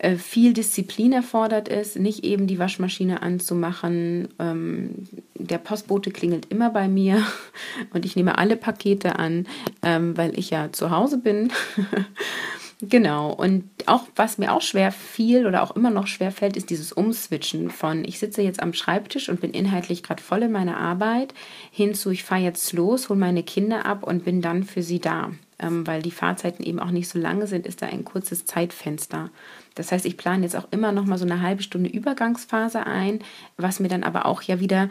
Äh, 0.02 0.16
viel 0.16 0.52
Disziplin 0.52 1.12
erfordert 1.12 1.68
ist, 1.68 1.96
nicht 1.96 2.24
eben 2.24 2.48
die 2.48 2.58
Waschmaschine 2.58 3.22
anzumachen. 3.22 4.26
Ähm, 4.40 5.06
der 5.38 5.58
Postbote 5.58 6.10
klingelt 6.10 6.46
immer 6.50 6.70
bei 6.70 6.88
mir 6.88 7.24
und 7.94 8.04
ich 8.04 8.16
nehme 8.16 8.36
alle 8.36 8.56
Pakete 8.56 9.20
an, 9.20 9.46
ähm, 9.82 10.16
weil 10.16 10.36
ich 10.36 10.50
ja 10.50 10.72
zu 10.72 10.90
Hause 10.90 11.18
bin. 11.18 11.52
Genau, 12.84 13.32
und 13.32 13.62
auch 13.86 14.08
was 14.16 14.38
mir 14.38 14.52
auch 14.52 14.60
schwer 14.60 14.90
fiel 14.90 15.46
oder 15.46 15.62
auch 15.62 15.76
immer 15.76 15.90
noch 15.90 16.08
schwer 16.08 16.32
fällt, 16.32 16.56
ist 16.56 16.68
dieses 16.68 16.90
Umswitchen 16.90 17.70
von 17.70 18.04
ich 18.04 18.18
sitze 18.18 18.42
jetzt 18.42 18.60
am 18.60 18.72
Schreibtisch 18.72 19.28
und 19.28 19.40
bin 19.40 19.52
inhaltlich 19.52 20.02
gerade 20.02 20.20
voll 20.20 20.42
in 20.42 20.50
meiner 20.50 20.78
Arbeit, 20.78 21.32
hinzu 21.70 22.10
ich 22.10 22.24
fahre 22.24 22.40
jetzt 22.40 22.72
los, 22.72 23.08
hole 23.08 23.20
meine 23.20 23.44
Kinder 23.44 23.86
ab 23.86 24.02
und 24.02 24.24
bin 24.24 24.42
dann 24.42 24.64
für 24.64 24.82
sie 24.82 24.98
da. 24.98 25.30
Ähm, 25.62 25.86
weil 25.86 26.02
die 26.02 26.10
Fahrzeiten 26.10 26.64
eben 26.64 26.80
auch 26.80 26.90
nicht 26.90 27.08
so 27.08 27.18
lange 27.18 27.46
sind, 27.46 27.66
ist 27.66 27.82
da 27.82 27.86
ein 27.86 28.04
kurzes 28.04 28.44
Zeitfenster. 28.44 29.30
Das 29.76 29.92
heißt, 29.92 30.04
ich 30.04 30.16
plane 30.16 30.42
jetzt 30.42 30.56
auch 30.56 30.66
immer 30.72 30.90
noch 30.90 31.06
mal 31.06 31.18
so 31.18 31.24
eine 31.24 31.40
halbe 31.40 31.62
Stunde 31.62 31.88
Übergangsphase 31.88 32.84
ein, 32.84 33.20
was 33.56 33.78
mir 33.78 33.88
dann 33.88 34.02
aber 34.02 34.26
auch 34.26 34.42
ja 34.42 34.58
wieder 34.58 34.90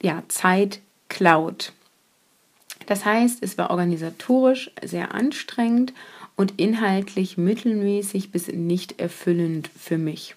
ja, 0.00 0.22
Zeit 0.28 0.80
klaut. 1.08 1.72
Das 2.86 3.04
heißt, 3.04 3.42
es 3.42 3.58
war 3.58 3.70
organisatorisch 3.70 4.70
sehr 4.82 5.12
anstrengend 5.12 5.92
und 6.36 6.60
inhaltlich 6.60 7.36
mittelmäßig 7.36 8.30
bis 8.30 8.48
nicht 8.48 9.00
erfüllend 9.00 9.70
für 9.76 9.98
mich. 9.98 10.36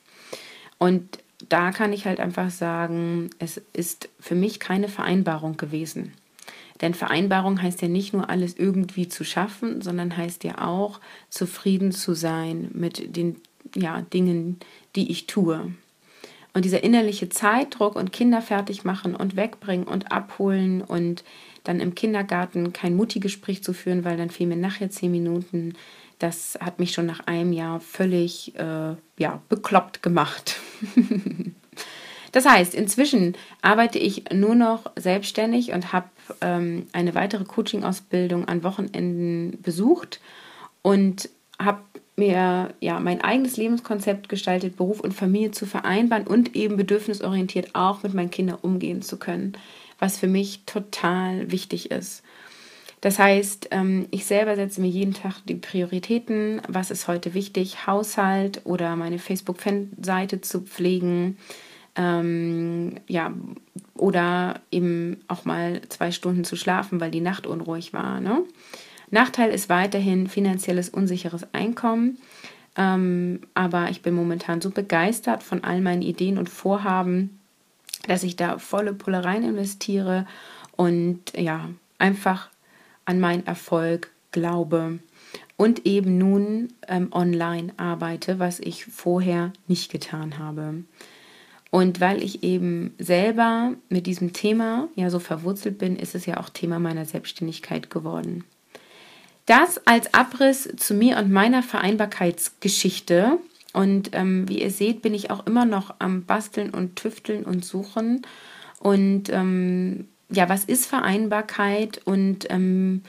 Und 0.80 1.20
da 1.48 1.72
kann 1.72 1.94
ich 1.94 2.06
halt 2.06 2.20
einfach 2.20 2.50
sagen, 2.50 3.30
es 3.40 3.62
ist 3.74 4.10
für 4.20 4.36
mich 4.36 4.60
keine 4.60 4.88
Vereinbarung 4.88 5.58
gewesen. 5.58 6.14
Denn 6.82 6.94
Vereinbarung 6.94 7.62
heißt 7.62 7.82
ja 7.82 7.88
nicht 7.88 8.14
nur 8.14 8.30
alles 8.30 8.58
irgendwie 8.58 9.08
zu 9.08 9.24
schaffen, 9.24 9.82
sondern 9.82 10.16
heißt 10.16 10.44
ja 10.44 10.66
auch 10.68 11.00
zufrieden 11.30 11.92
zu 11.92 12.14
sein 12.14 12.70
mit 12.74 13.16
den 13.16 13.38
ja, 13.76 14.02
Dingen, 14.02 14.60
die 14.96 15.12
ich 15.12 15.28
tue. 15.28 15.74
Und 16.54 16.64
dieser 16.64 16.84
innerliche 16.84 17.30
Zeitdruck 17.30 17.96
und 17.96 18.14
Kinder 18.14 18.42
fertig 18.42 18.84
machen 18.84 19.16
und 19.16 19.36
wegbringen 19.36 19.88
und 19.88 20.12
abholen 20.12 20.82
und 20.82 21.24
dann 21.64 21.80
im 21.80 21.96
Kindergarten 21.96 22.72
kein 22.72 22.96
Mutti-Gespräch 22.96 23.64
zu 23.64 23.74
führen, 23.74 24.06
weil 24.06 24.18
dann 24.18 24.30
fehlen 24.30 24.50
mir 24.50 24.56
nachher 24.56 24.90
zehn 24.90 25.12
Minuten. 25.12 25.74
Das 26.20 26.58
hat 26.62 26.80
mich 26.80 26.94
schon 26.94 27.08
nach 27.08 27.28
einem 27.28 27.52
Jahr 27.52 27.80
völlig 27.82 28.56
äh, 28.56 28.96
ja, 29.18 29.42
bekloppt 29.50 30.02
gemacht. 30.02 30.58
das 32.36 32.46
heißt, 32.46 32.76
inzwischen 32.76 33.36
arbeite 33.62 33.98
ich 33.98 34.26
nur 34.34 34.56
noch 34.56 34.92
selbstständig 34.96 35.72
und 35.72 35.94
habe 35.94 36.10
ähm, 36.42 36.88
eine 36.92 37.16
weitere 37.16 37.46
Coaching-Ausbildung 37.46 38.48
an 38.48 38.64
Wochenenden 38.64 39.62
besucht 39.62 40.20
und 40.82 41.30
habe 41.58 41.80
mir 42.18 42.74
ja 42.80 43.00
mein 43.00 43.22
eigenes 43.22 43.58
Lebenskonzept 43.58 44.30
gestaltet, 44.30 44.78
Beruf 44.78 45.00
und 45.00 45.14
Familie 45.14 45.52
zu 45.52 45.66
vereinbaren 45.66 46.28
und 46.28 46.56
eben 46.56 46.78
bedürfnisorientiert 46.78 47.76
auch 47.76 48.04
mit 48.04 48.14
meinen 48.14 48.32
Kindern 48.32 48.60
umgehen 48.62 49.02
zu 49.02 49.18
können 49.18 49.58
was 50.00 50.18
für 50.18 50.28
mich 50.28 50.62
total 50.66 51.52
wichtig 51.52 51.92
ist. 51.92 52.24
Das 53.02 53.20
heißt, 53.20 53.68
ähm, 53.72 54.08
ich 54.12 54.26
selber 54.26 54.56
setze 54.56 54.82
mir 54.82 54.88
jeden 54.88 55.14
Tag 55.14 55.42
die 55.46 55.56
Prioritäten, 55.56 56.62
was 56.68 56.92
ist 56.92 57.08
heute 57.08 57.34
wichtig, 57.34 57.86
Haushalt 57.86 58.62
oder 58.64 58.96
meine 58.96 59.20
Facebook-Fan-Seite 59.20 60.42
zu 60.42 60.62
pflegen, 60.62 61.38
ähm, 61.96 62.96
ja, 63.08 63.34
oder 63.96 64.62
eben 64.72 65.18
auch 65.28 65.46
mal 65.46 65.82
zwei 65.90 66.12
Stunden 66.12 66.44
zu 66.44 66.56
schlafen, 66.56 67.00
weil 67.00 67.12
die 67.12 67.22
Nacht 67.22 67.48
unruhig 67.48 67.94
war. 67.94 68.20
Ne? 68.20 68.44
Nachteil 69.10 69.52
ist 69.52 69.70
weiterhin 69.70 70.28
finanzielles 70.28 70.90
unsicheres 70.90 71.54
Einkommen. 71.54 72.18
Ähm, 72.78 73.42
aber 73.54 73.90
ich 73.90 74.02
bin 74.02 74.14
momentan 74.14 74.60
so 74.60 74.70
begeistert 74.70 75.44
von 75.44 75.64
all 75.64 75.80
meinen 75.80 76.02
Ideen 76.02 76.38
und 76.38 76.50
Vorhaben, 76.50 77.40
dass 78.08 78.24
ich 78.24 78.36
da 78.36 78.58
volle 78.60 78.94
Pulle 78.94 79.24
rein 79.24 79.44
investiere 79.44 80.28
und 80.76 81.22
ja, 81.38 81.70
einfach 81.98 82.50
an 83.06 83.20
meinen 83.20 83.48
Erfolg 83.48 84.12
glaube 84.32 85.00
und 85.56 85.86
eben 85.86 86.18
nun 86.18 86.74
ähm, 86.88 87.08
online 87.12 87.74
arbeite, 87.78 88.40
was 88.40 88.60
ich 88.60 88.86
vorher 88.86 89.54
nicht 89.68 89.90
getan 89.92 90.38
habe. 90.38 90.84
Und 91.76 92.00
weil 92.00 92.24
ich 92.24 92.42
eben 92.42 92.94
selber 93.00 93.74
mit 93.90 94.08
diesem 94.08 94.32
Thema 94.32 94.88
ja 94.96 95.10
so 95.10 95.20
verwurzelt 95.20 95.78
bin, 95.78 95.98
ist 95.98 96.16
es 96.16 96.26
ja 96.26 96.38
auch 96.38 96.48
Thema 96.48 96.80
meiner 96.80 97.04
Selbstständigkeit 97.04 97.90
geworden. 97.90 98.46
Das 99.46 99.86
als 99.86 100.14
Abriss 100.14 100.70
zu 100.78 100.94
mir 100.94 101.18
und 101.18 101.34
meiner 101.34 101.64
Vereinbarkeitsgeschichte. 101.64 103.40
Und 103.74 104.12
ähm, 104.14 104.48
wie 104.48 104.62
ihr 104.62 104.72
seht, 104.72 105.02
bin 105.02 105.14
ich 105.14 105.32
auch 105.32 105.46
immer 105.48 105.66
noch 105.66 105.96
am 106.00 106.24
Basteln 106.24 106.70
und 106.70 106.96
Tüfteln 106.96 107.44
und 107.44 107.66
Suchen. 107.66 108.22
Und 108.80 109.24
ähm, 109.34 110.08
ja, 110.30 110.48
was 110.48 110.64
ist 110.64 110.86
Vereinbarkeit 110.86 112.00
und 112.06 112.50
ähm, 112.52 113.02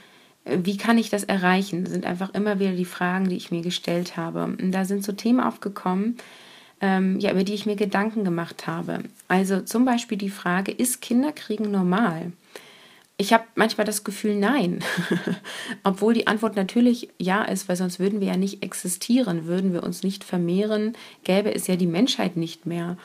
wie 0.43 0.75
kann 0.75 0.97
ich 0.97 1.09
das 1.09 1.23
erreichen? 1.23 1.85
Das 1.85 1.93
sind 1.93 2.05
einfach 2.05 2.33
immer 2.33 2.59
wieder 2.59 2.73
die 2.73 2.83
Fragen, 2.83 3.29
die 3.29 3.37
ich 3.37 3.49
mir 3.49 3.61
gestellt 3.61 4.17
habe. 4.17 4.43
Und 4.43 4.73
da 4.73 4.83
sind 4.83 5.05
so 5.05 5.13
Themen 5.13 5.39
aufgekommen, 5.39 6.17
ähm, 6.81 7.19
ja, 7.19 7.31
über 7.31 7.43
die 7.43 7.53
ich 7.53 7.65
mir 7.65 7.75
Gedanken 7.75 8.23
gemacht 8.23 8.67
habe. 8.67 8.99
Also 9.27 9.61
zum 9.61 9.85
Beispiel 9.85 10.17
die 10.17 10.29
Frage, 10.29 10.71
ist 10.71 11.01
Kinderkriegen 11.01 11.71
normal? 11.71 12.31
Ich 13.19 13.33
habe 13.33 13.45
manchmal 13.55 13.85
das 13.85 14.03
Gefühl, 14.03 14.35
nein. 14.35 14.83
Obwohl 15.83 16.13
die 16.13 16.27
Antwort 16.27 16.55
natürlich 16.55 17.09
ja 17.17 17.43
ist, 17.43 17.67
weil 17.67 17.75
sonst 17.75 17.99
würden 17.99 18.19
wir 18.19 18.27
ja 18.27 18.37
nicht 18.37 18.61
existieren, 18.61 19.47
würden 19.47 19.73
wir 19.73 19.81
uns 19.81 20.03
nicht 20.03 20.23
vermehren, 20.23 20.93
gäbe 21.23 21.53
es 21.53 21.65
ja 21.65 21.75
die 21.75 21.87
Menschheit 21.87 22.37
nicht 22.37 22.67
mehr. 22.67 22.95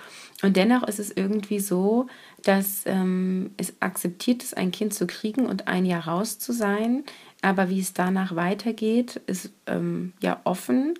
Und 0.43 0.57
dennoch 0.57 0.83
ist 0.83 0.99
es 0.99 1.11
irgendwie 1.11 1.61
so, 1.61 2.09
dass 2.43 2.83
ähm, 2.85 3.53
es 3.57 3.75
akzeptiert 3.81 4.43
ist, 4.43 4.57
ein 4.57 4.71
Kind 4.71 4.93
zu 4.93 5.07
kriegen 5.07 5.47
und 5.47 5.67
ein 5.67 5.87
Jahr 5.87 6.07
raus 6.07 6.39
zu 6.39 6.53
sein. 6.53 7.05
Aber 7.41 7.71
wie 7.71 7.81
es 7.81 7.95
danach 7.95 8.37
weitergeht, 8.37 9.21
ist 9.27 9.51
ähm, 9.67 10.13
ja 10.21 10.41
offen. 10.45 10.95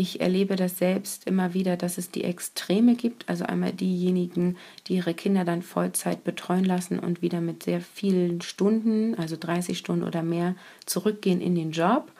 Ich 0.00 0.20
erlebe 0.20 0.54
das 0.54 0.78
selbst 0.78 1.26
immer 1.26 1.54
wieder, 1.54 1.76
dass 1.76 1.98
es 1.98 2.12
die 2.12 2.22
Extreme 2.22 2.94
gibt. 2.94 3.28
Also 3.28 3.44
einmal 3.44 3.72
diejenigen, 3.72 4.56
die 4.86 4.94
ihre 4.94 5.12
Kinder 5.12 5.44
dann 5.44 5.60
Vollzeit 5.60 6.22
betreuen 6.22 6.64
lassen 6.64 7.00
und 7.00 7.20
wieder 7.20 7.40
mit 7.40 7.64
sehr 7.64 7.80
vielen 7.80 8.40
Stunden, 8.40 9.16
also 9.16 9.36
30 9.36 9.76
Stunden 9.76 10.04
oder 10.04 10.22
mehr, 10.22 10.54
zurückgehen 10.86 11.40
in 11.40 11.56
den 11.56 11.72
Job. 11.72 12.12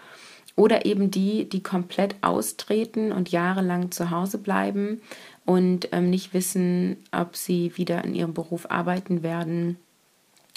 Oder 0.56 0.87
eben 0.87 1.12
die, 1.12 1.49
die 1.49 1.62
komplett 1.62 2.16
austreten 2.20 3.12
und 3.12 3.30
jahrelang 3.30 3.92
zu 3.92 4.11
Hause 4.11 4.38
bleiben 4.38 5.00
und 5.44 5.90
ähm, 5.92 6.11
nicht 6.11 6.35
wissen, 6.35 6.97
ob 7.12 7.37
sie 7.37 7.76
wieder 7.76 8.04
in 8.04 8.12
ihrem 8.12 8.35
Beruf 8.35 8.68
arbeiten 8.73 9.23
werden 9.23 9.76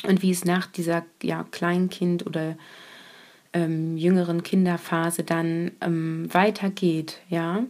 und 0.08 0.24
wie 0.24 0.32
es 0.32 0.44
nach 0.44 0.66
dieser 0.66 1.06
ja, 1.22 1.46
Kleinkind- 1.52 2.26
oder 2.26 2.58
ähm, 3.54 3.98
jüngeren 3.98 4.44
Kinderphase 4.44 5.24
dann 5.24 5.72
ähm, 5.82 6.28
weitergeht, 6.32 7.20
ja. 7.30 7.64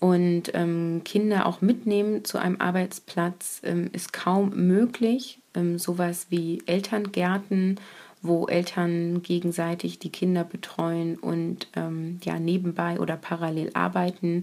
Und 0.00 0.50
ähm, 0.54 1.02
Kinder 1.04 1.46
auch 1.46 1.60
mitnehmen 1.60 2.24
zu 2.24 2.38
einem 2.38 2.60
Arbeitsplatz 2.60 3.60
ähm, 3.64 3.88
ist 3.92 4.12
kaum 4.12 4.50
möglich. 4.54 5.38
Ähm, 5.54 5.78
sowas 5.78 6.26
wie 6.30 6.62
Elterngärten, 6.66 7.80
wo 8.20 8.46
Eltern 8.46 9.22
gegenseitig 9.22 9.98
die 9.98 10.10
Kinder 10.10 10.44
betreuen 10.44 11.16
und 11.16 11.68
ähm, 11.74 12.20
ja 12.22 12.38
nebenbei 12.38 13.00
oder 13.00 13.16
parallel 13.16 13.70
arbeiten, 13.74 14.42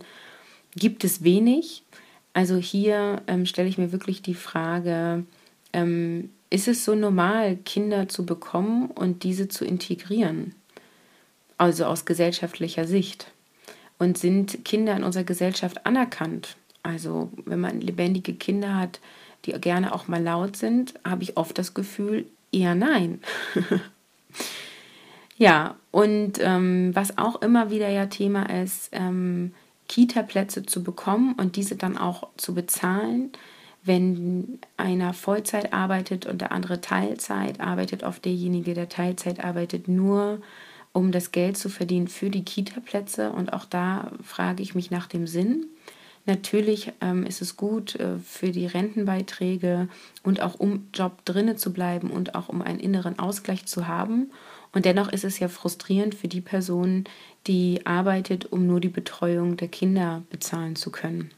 gibt 0.75 1.03
es 1.03 1.23
wenig. 1.23 1.83
Also 2.33 2.55
hier 2.55 3.21
stelle 3.43 3.67
ich 3.67 3.77
mir 3.77 3.91
wirklich 3.91 4.21
die 4.21 4.35
Frage, 4.35 5.25
ist 6.49 6.67
es 6.69 6.85
so 6.85 6.95
normal, 6.95 7.57
Kinder 7.57 8.07
zu 8.07 8.25
bekommen 8.25 8.89
und 8.89 9.23
diese 9.23 9.49
zu 9.49 9.65
integrieren? 9.65 10.55
Also 11.61 11.85
aus 11.85 12.05
gesellschaftlicher 12.05 12.87
Sicht. 12.87 13.27
Und 13.99 14.17
sind 14.17 14.65
Kinder 14.65 14.97
in 14.97 15.03
unserer 15.03 15.25
Gesellschaft 15.25 15.85
anerkannt? 15.85 16.55
Also 16.81 17.29
wenn 17.45 17.59
man 17.59 17.81
lebendige 17.81 18.33
Kinder 18.33 18.77
hat, 18.77 18.99
die 19.45 19.51
gerne 19.51 19.93
auch 19.93 20.07
mal 20.07 20.23
laut 20.23 20.57
sind, 20.57 20.95
habe 21.05 21.21
ich 21.21 21.37
oft 21.37 21.55
das 21.59 21.75
Gefühl, 21.75 22.25
eher 22.51 22.73
nein. 22.73 23.21
ja, 25.37 25.75
und 25.91 26.39
ähm, 26.39 26.95
was 26.95 27.19
auch 27.19 27.43
immer 27.43 27.69
wieder 27.69 27.89
ja 27.89 28.07
Thema 28.07 28.49
ist, 28.49 28.89
ähm, 28.91 29.53
Kita-Plätze 29.87 30.65
zu 30.65 30.83
bekommen 30.83 31.35
und 31.37 31.57
diese 31.57 31.75
dann 31.75 31.95
auch 31.95 32.29
zu 32.37 32.55
bezahlen. 32.55 33.31
Wenn 33.83 34.57
einer 34.77 35.13
Vollzeit 35.13 35.73
arbeitet 35.73 36.25
und 36.25 36.41
der 36.41 36.51
andere 36.51 36.81
Teilzeit, 36.81 37.59
arbeitet 37.59 38.03
oft 38.03 38.25
derjenige, 38.25 38.73
der 38.73 38.89
Teilzeit 38.89 39.43
arbeitet, 39.43 39.87
nur 39.87 40.41
um 40.93 41.11
das 41.11 41.31
Geld 41.31 41.57
zu 41.57 41.69
verdienen 41.69 42.07
für 42.07 42.29
die 42.29 42.43
Kita-Plätze. 42.43 43.31
Und 43.31 43.53
auch 43.53 43.65
da 43.65 44.11
frage 44.23 44.61
ich 44.61 44.75
mich 44.75 44.91
nach 44.91 45.07
dem 45.07 45.27
Sinn. 45.27 45.65
Natürlich 46.25 46.91
ähm, 47.01 47.25
ist 47.25 47.41
es 47.41 47.57
gut 47.57 47.95
äh, 47.95 48.19
für 48.19 48.51
die 48.51 48.67
Rentenbeiträge 48.67 49.87
und 50.23 50.41
auch 50.41 50.59
um 50.59 50.87
Job 50.93 51.25
drinne 51.25 51.55
zu 51.55 51.73
bleiben 51.73 52.11
und 52.11 52.35
auch 52.35 52.47
um 52.49 52.61
einen 52.61 52.79
inneren 52.79 53.17
Ausgleich 53.17 53.65
zu 53.65 53.87
haben. 53.87 54.29
Und 54.71 54.85
dennoch 54.85 55.11
ist 55.11 55.23
es 55.23 55.39
ja 55.39 55.47
frustrierend 55.47 56.13
für 56.13 56.27
die 56.27 56.41
Person, 56.41 57.05
die 57.47 57.85
arbeitet, 57.85 58.51
um 58.51 58.67
nur 58.67 58.79
die 58.79 58.89
Betreuung 58.89 59.57
der 59.57 59.67
Kinder 59.67 60.21
bezahlen 60.29 60.75
zu 60.75 60.91
können. 60.91 61.31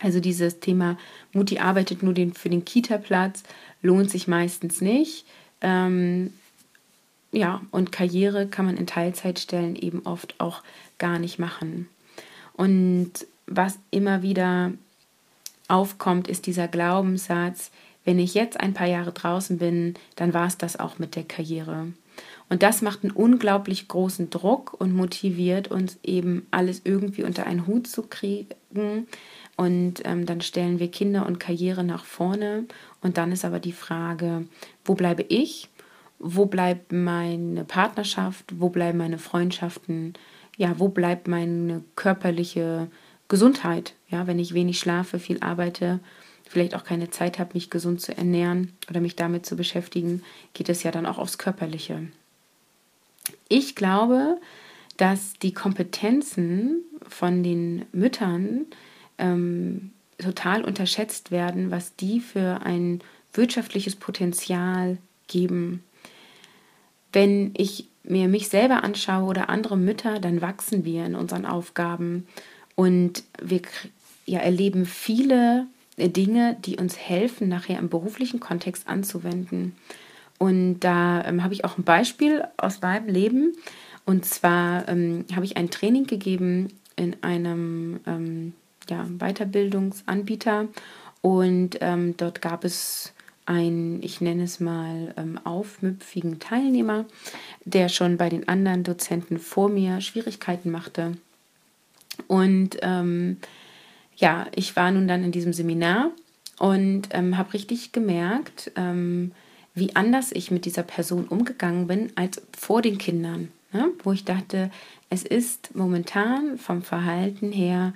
Also 0.00 0.18
dieses 0.20 0.60
Thema, 0.60 0.98
Mutti 1.32 1.58
arbeitet 1.58 2.02
nur 2.02 2.12
den, 2.12 2.34
für 2.34 2.50
den 2.50 2.64
Kita-Platz, 2.64 3.44
lohnt 3.80 4.10
sich 4.10 4.26
meistens 4.26 4.80
nicht. 4.80 5.24
Ähm, 5.60 6.32
ja, 7.36 7.60
und 7.70 7.92
Karriere 7.92 8.46
kann 8.46 8.64
man 8.64 8.78
in 8.78 8.86
Teilzeitstellen 8.86 9.76
eben 9.76 10.06
oft 10.06 10.34
auch 10.40 10.62
gar 10.96 11.18
nicht 11.18 11.38
machen. 11.38 11.86
Und 12.54 13.12
was 13.46 13.78
immer 13.90 14.22
wieder 14.22 14.72
aufkommt, 15.68 16.28
ist 16.28 16.46
dieser 16.46 16.66
Glaubenssatz, 16.66 17.70
wenn 18.06 18.18
ich 18.18 18.32
jetzt 18.32 18.58
ein 18.58 18.72
paar 18.72 18.86
Jahre 18.86 19.12
draußen 19.12 19.58
bin, 19.58 19.94
dann 20.14 20.32
war 20.32 20.46
es 20.46 20.56
das 20.56 20.80
auch 20.80 20.98
mit 20.98 21.14
der 21.14 21.24
Karriere. 21.24 21.88
Und 22.48 22.62
das 22.62 22.80
macht 22.80 23.02
einen 23.02 23.12
unglaublich 23.12 23.86
großen 23.86 24.30
Druck 24.30 24.72
und 24.80 24.94
motiviert 24.94 25.68
uns 25.68 25.98
eben 26.02 26.46
alles 26.50 26.80
irgendwie 26.84 27.24
unter 27.24 27.46
einen 27.46 27.66
Hut 27.66 27.86
zu 27.86 28.02
kriegen. 28.02 29.08
Und 29.56 30.00
ähm, 30.04 30.24
dann 30.24 30.40
stellen 30.40 30.78
wir 30.78 30.90
Kinder 30.90 31.26
und 31.26 31.38
Karriere 31.38 31.84
nach 31.84 32.06
vorne. 32.06 32.64
Und 33.02 33.18
dann 33.18 33.30
ist 33.30 33.44
aber 33.44 33.58
die 33.58 33.72
Frage, 33.72 34.46
wo 34.86 34.94
bleibe 34.94 35.24
ich 35.28 35.68
wo 36.18 36.46
bleibt 36.46 36.92
meine 36.92 37.64
Partnerschaft, 37.64 38.44
wo 38.58 38.68
bleiben 38.68 38.98
meine 38.98 39.18
Freundschaften, 39.18 40.14
ja, 40.56 40.78
wo 40.78 40.88
bleibt 40.88 41.28
meine 41.28 41.84
körperliche 41.94 42.88
Gesundheit, 43.28 43.94
ja, 44.08 44.26
wenn 44.26 44.38
ich 44.38 44.54
wenig 44.54 44.78
schlafe, 44.78 45.18
viel 45.18 45.40
arbeite, 45.40 46.00
vielleicht 46.48 46.74
auch 46.74 46.84
keine 46.84 47.10
Zeit 47.10 47.38
habe, 47.38 47.50
mich 47.54 47.70
gesund 47.70 48.00
zu 48.00 48.16
ernähren 48.16 48.72
oder 48.88 49.00
mich 49.00 49.16
damit 49.16 49.44
zu 49.46 49.56
beschäftigen, 49.56 50.22
geht 50.54 50.68
es 50.68 50.82
ja 50.82 50.90
dann 50.90 51.06
auch 51.06 51.18
aufs 51.18 51.38
Körperliche. 51.38 52.06
Ich 53.48 53.74
glaube, 53.74 54.38
dass 54.96 55.34
die 55.34 55.52
Kompetenzen 55.52 56.82
von 57.08 57.42
den 57.42 57.84
Müttern 57.92 58.66
ähm, 59.18 59.90
total 60.18 60.64
unterschätzt 60.64 61.30
werden, 61.30 61.70
was 61.70 61.96
die 61.96 62.20
für 62.20 62.60
ein 62.64 63.00
wirtschaftliches 63.34 63.96
Potenzial 63.96 64.98
geben. 65.26 65.82
Wenn 67.16 67.52
ich 67.56 67.88
mir 68.04 68.28
mich 68.28 68.50
selber 68.50 68.84
anschaue 68.84 69.24
oder 69.24 69.48
andere 69.48 69.78
Mütter, 69.78 70.20
dann 70.20 70.42
wachsen 70.42 70.84
wir 70.84 71.06
in 71.06 71.14
unseren 71.14 71.46
Aufgaben 71.46 72.26
und 72.74 73.24
wir 73.40 73.62
ja, 74.26 74.40
erleben 74.40 74.84
viele 74.84 75.66
Dinge, 75.96 76.58
die 76.62 76.76
uns 76.76 76.98
helfen, 76.98 77.48
nachher 77.48 77.78
im 77.78 77.88
beruflichen 77.88 78.38
Kontext 78.38 78.86
anzuwenden. 78.86 79.74
Und 80.36 80.80
da 80.80 81.24
ähm, 81.24 81.42
habe 81.42 81.54
ich 81.54 81.64
auch 81.64 81.78
ein 81.78 81.84
Beispiel 81.84 82.44
aus 82.58 82.82
meinem 82.82 83.08
Leben. 83.08 83.54
Und 84.04 84.26
zwar 84.26 84.86
ähm, 84.86 85.24
habe 85.34 85.46
ich 85.46 85.56
ein 85.56 85.70
Training 85.70 86.06
gegeben 86.06 86.68
in 86.96 87.16
einem 87.22 88.00
ähm, 88.06 88.52
ja, 88.90 89.06
Weiterbildungsanbieter. 89.08 90.68
Und 91.22 91.78
ähm, 91.80 92.14
dort 92.18 92.42
gab 92.42 92.62
es 92.62 93.14
einen, 93.46 94.02
ich 94.02 94.20
nenne 94.20 94.42
es 94.42 94.60
mal, 94.60 95.14
ähm, 95.16 95.40
aufmüpfigen 95.44 96.38
Teilnehmer, 96.40 97.06
der 97.64 97.88
schon 97.88 98.16
bei 98.16 98.28
den 98.28 98.48
anderen 98.48 98.82
Dozenten 98.82 99.38
vor 99.38 99.68
mir 99.68 100.00
Schwierigkeiten 100.00 100.70
machte. 100.70 101.16
Und 102.26 102.78
ähm, 102.82 103.38
ja, 104.16 104.46
ich 104.54 104.76
war 104.76 104.90
nun 104.90 105.08
dann 105.08 105.24
in 105.24 105.32
diesem 105.32 105.52
Seminar 105.52 106.10
und 106.58 107.08
ähm, 107.12 107.36
habe 107.36 107.54
richtig 107.54 107.92
gemerkt, 107.92 108.72
ähm, 108.76 109.32
wie 109.74 109.94
anders 109.94 110.32
ich 110.32 110.50
mit 110.50 110.64
dieser 110.64 110.82
Person 110.82 111.26
umgegangen 111.26 111.86
bin 111.86 112.10
als 112.16 112.40
vor 112.56 112.80
den 112.80 112.98
Kindern. 112.98 113.50
Ne? 113.72 113.90
Wo 114.02 114.12
ich 114.12 114.24
dachte, 114.24 114.70
es 115.10 115.22
ist 115.22 115.74
momentan 115.74 116.56
vom 116.56 116.82
Verhalten 116.82 117.52
her 117.52 117.92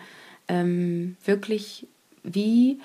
ähm, 0.47 1.17
wirklich 1.25 1.87
wie, 2.23 2.81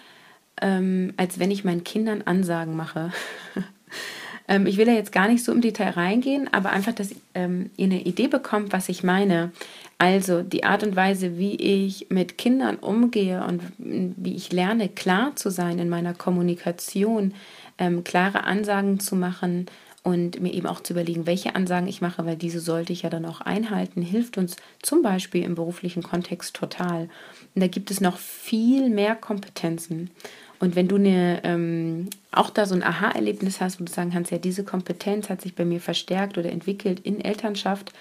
ähm, 0.61 1.13
als 1.17 1.39
wenn 1.39 1.51
ich 1.51 1.63
meinen 1.63 1.83
Kindern 1.83 2.21
Ansagen 2.23 2.75
mache. 2.75 3.11
ähm, 4.47 4.65
ich 4.67 4.77
will 4.77 4.85
da 4.85 4.93
jetzt 4.93 5.11
gar 5.11 5.27
nicht 5.27 5.43
so 5.43 5.51
im 5.51 5.61
Detail 5.61 5.91
reingehen, 5.91 6.51
aber 6.53 6.71
einfach, 6.71 6.93
dass 6.93 7.15
ähm, 7.33 7.69
ihr 7.77 7.85
eine 7.85 8.01
Idee 8.01 8.27
bekommt, 8.27 8.73
was 8.73 8.89
ich 8.89 9.03
meine. 9.03 9.51
Also 9.97 10.41
die 10.41 10.63
Art 10.63 10.83
und 10.83 10.95
Weise, 10.95 11.37
wie 11.37 11.55
ich 11.55 12.07
mit 12.09 12.37
Kindern 12.37 12.75
umgehe 12.75 13.45
und 13.45 13.61
wie 13.77 14.35
ich 14.35 14.51
lerne, 14.51 14.89
klar 14.89 15.35
zu 15.35 15.49
sein 15.49 15.79
in 15.79 15.89
meiner 15.89 16.13
Kommunikation, 16.13 17.33
ähm, 17.77 18.03
klare 18.03 18.43
Ansagen 18.43 18.99
zu 18.99 19.15
machen 19.15 19.67
und 20.05 20.39
mir 20.39 20.53
eben 20.53 20.67
auch 20.67 20.81
zu 20.81 20.93
überlegen, 20.93 21.25
welche 21.25 21.55
Ansagen 21.55 21.87
ich 21.87 21.99
mache, 21.99 22.25
weil 22.27 22.35
diese 22.35 22.59
sollte 22.59 22.93
ich 22.93 23.01
ja 23.01 23.09
dann 23.09 23.25
auch 23.25 23.41
einhalten, 23.41 24.03
hilft 24.03 24.37
uns 24.37 24.55
zum 24.83 25.01
Beispiel 25.01 25.43
im 25.43 25.55
beruflichen 25.55 26.03
Kontext 26.03 26.55
total. 26.55 27.09
Und 27.55 27.61
da 27.61 27.67
gibt 27.67 27.89
es 27.89 28.01
noch 28.01 28.17
viel 28.17 28.89
mehr 28.89 29.15
Kompetenzen. 29.15 30.11
Und 30.59 30.75
wenn 30.75 30.87
du 30.87 30.95
eine, 30.95 31.41
ähm, 31.43 32.09
auch 32.31 32.49
da 32.49 32.65
so 32.65 32.75
ein 32.75 32.83
Aha-Erlebnis 32.83 33.61
hast, 33.61 33.79
wo 33.79 33.83
du 33.83 33.91
sagen 33.91 34.11
kannst, 34.11 34.31
ja, 34.31 34.37
diese 34.37 34.63
Kompetenz 34.63 35.29
hat 35.29 35.41
sich 35.41 35.55
bei 35.55 35.65
mir 35.65 35.81
verstärkt 35.81 36.37
oder 36.37 36.49
entwickelt 36.51 36.99
in 37.01 37.19
Elternschaft 37.19 37.91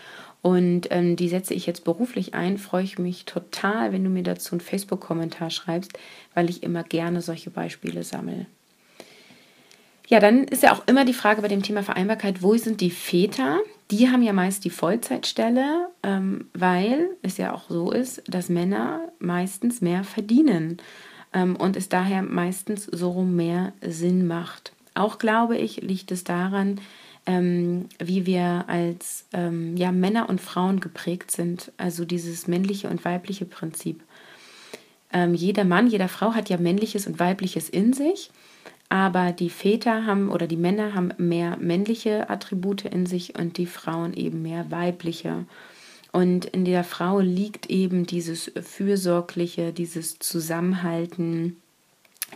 und 0.45 0.89
ähm, 0.91 1.17
die 1.17 1.31
setze 1.31 1.55
ich 1.55 1.65
jetzt 1.65 1.85
beruflich 1.85 2.35
ein, 2.35 2.59
freue 2.59 2.85
ich 2.85 2.99
mich 2.99 3.25
total, 3.25 3.93
wenn 3.93 4.05
du 4.05 4.11
mir 4.11 4.23
dazu 4.23 4.53
einen 4.53 4.61
Facebook-Kommentar 4.61 5.49
schreibst, 5.49 5.99
weil 6.35 6.51
ich 6.51 6.63
immer 6.63 6.83
gerne 6.83 7.23
solche 7.23 7.49
Beispiele 7.49 8.03
sammle. 8.03 8.45
Ja, 10.07 10.21
dann 10.21 10.45
ist 10.45 10.63
ja 10.63 10.75
auch 10.75 10.87
immer 10.87 11.07
die 11.07 11.15
Frage 11.15 11.41
bei 11.41 11.49
dem 11.49 11.63
Thema 11.63 11.83
Vereinbarkeit, 11.83 12.43
wo 12.43 12.55
sind 12.59 12.83
die 12.83 12.91
Väter? 12.91 13.61
Die 13.91 14.11
haben 14.11 14.23
ja 14.23 14.35
meist 14.35 14.67
die 14.67 14.71
Vollzeitstelle, 14.71 15.89
ähm, 16.03 16.49
weil 16.53 17.09
es 17.23 17.39
ja 17.39 17.55
auch 17.55 17.71
so 17.71 17.91
ist, 17.91 18.23
dass 18.29 18.51
Männer 18.51 19.01
meistens 19.19 19.81
mehr 19.81 20.05
verdienen 20.05 20.77
ähm, 21.35 21.57
und 21.57 21.77
es 21.77 21.89
daher 21.89 22.23
meistens 22.23 22.85
so 22.85 23.23
mehr 23.23 23.73
Sinn 23.83 24.27
macht. 24.27 24.73
Auch 24.95 25.19
glaube 25.19 25.59
ich, 25.59 25.83
liegt 25.83 26.11
es 26.13 26.25
daran, 26.25 26.81
ähm, 27.27 27.87
wie 27.99 28.27
wir 28.27 28.65
als 28.69 29.27
ähm, 29.33 29.77
ja, 29.77 29.93
Männer 29.93 30.29
und 30.29 30.41
Frauen 30.41 30.81
geprägt 30.81 31.31
sind, 31.31 31.73
also 31.77 32.05
dieses 32.05 32.47
männliche 32.47 32.89
und 32.89 33.05
weibliche 33.05 33.45
Prinzip. 33.45 34.03
Ähm, 35.13 35.35
jeder 35.35 35.65
Mann, 35.65 35.87
jeder 35.87 36.09
Frau 36.09 36.35
hat 36.35 36.49
ja 36.49 36.57
männliches 36.57 37.07
und 37.07 37.19
weibliches 37.19 37.69
in 37.69 37.93
sich 37.93 38.31
aber 38.95 39.33
die 39.33 39.51
Väter 39.51 40.07
haben 40.07 40.31
oder 40.31 40.47
die 40.47 40.57
Männer 40.57 40.95
haben 40.95 41.11
mehr 41.19 41.57
männliche 41.57 42.31
Attribute 42.31 42.85
in 42.85 43.07
sich 43.07 43.37
und 43.37 43.59
die 43.59 43.67
Frauen 43.67 44.15
eben 44.15 44.43
mehr 44.43 44.71
weibliche. 44.71 45.47
Und 46.15 46.45
in 46.45 46.65
der 46.65 46.85
Frau 46.85 47.19
liegt 47.19 47.69
eben 47.71 48.07
dieses 48.07 48.53
Fürsorgliche, 48.63 49.73
dieses 49.73 50.21
Zusammenhalten, 50.21 51.57